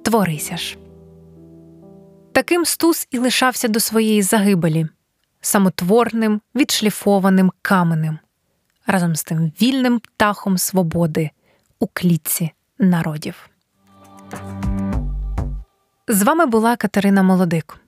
Творися 0.04 0.58
ж. 0.58 0.78
Таким 2.32 2.66
Стус 2.66 3.08
і 3.12 3.18
лишався 3.18 3.68
до 3.68 3.80
своєї 3.80 4.22
загибелі, 4.22 4.88
самотворним, 5.42 6.42
відшліфованим 6.56 7.52
каменем, 7.62 8.20
разом 8.88 9.16
з 9.16 9.24
тим 9.24 9.52
вільним 9.62 10.00
птахом 10.00 10.58
свободи 10.58 11.30
у 11.80 11.88
клітці 11.94 12.52
народів. 12.80 13.50
З 16.08 16.24
вами 16.24 16.46
була 16.46 16.76
Катерина 16.76 17.24
Молодик. 17.24 17.81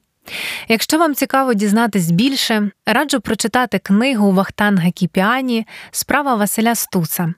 Якщо 0.67 0.97
вам 0.97 1.15
цікаво 1.15 1.53
дізнатись 1.53 2.11
більше, 2.11 2.71
раджу 2.85 3.17
прочитати 3.19 3.79
книгу 3.79 4.31
Вахтанга 4.31 4.91
Кіпіані 4.91 5.67
Справа 5.91 6.35
Василя 6.35 6.75
Стуса, 6.75 7.33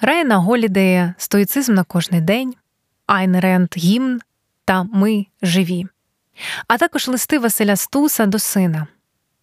Райана 0.00 0.36
Голідея 0.36 1.14
Стоїцизм 1.18 1.74
на 1.74 1.84
кожний 1.84 2.20
день, 2.20 2.54
Айн 3.06 3.40
Ренд 3.40 3.68
Гімн 3.76 4.20
та 4.64 4.86
Ми 4.92 5.26
живі, 5.42 5.86
а 6.68 6.78
також 6.78 7.08
листи 7.08 7.38
Василя 7.38 7.76
Стуса 7.76 8.26
до 8.26 8.38
сина. 8.38 8.86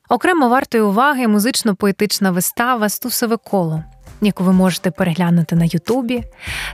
Окремо 0.09 0.49
вартої 0.49 0.83
уваги 0.83 1.27
музично-поетична 1.27 2.31
вистава 2.31 2.89
Стусове 2.89 3.37
коло, 3.37 3.83
яку 4.21 4.43
ви 4.43 4.53
можете 4.53 4.91
переглянути 4.91 5.55
на 5.55 5.65
Ютубі, 5.65 6.23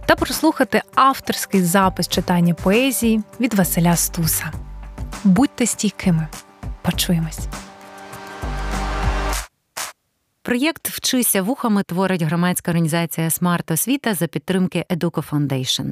та 0.05 0.15
прослухати 0.15 0.81
авторський 0.95 1.63
запис 1.63 2.07
читання 2.07 2.53
поезії 2.53 3.21
від 3.39 3.53
Василя 3.53 3.95
Стуса. 3.95 4.51
Будьте 5.23 5.65
стійкими. 5.65 6.27
Почуємось. 6.81 7.47
Проєкт 10.41 10.89
Вчися 10.89 11.41
вухами 11.41 11.83
творить 11.83 12.21
громадська 12.21 12.71
організація 12.71 13.29
Смарт 13.29 13.71
Освіта 13.71 14.13
за 14.13 14.27
підтримки 14.27 14.85
Educo 14.89 15.29
Foundation. 15.29 15.85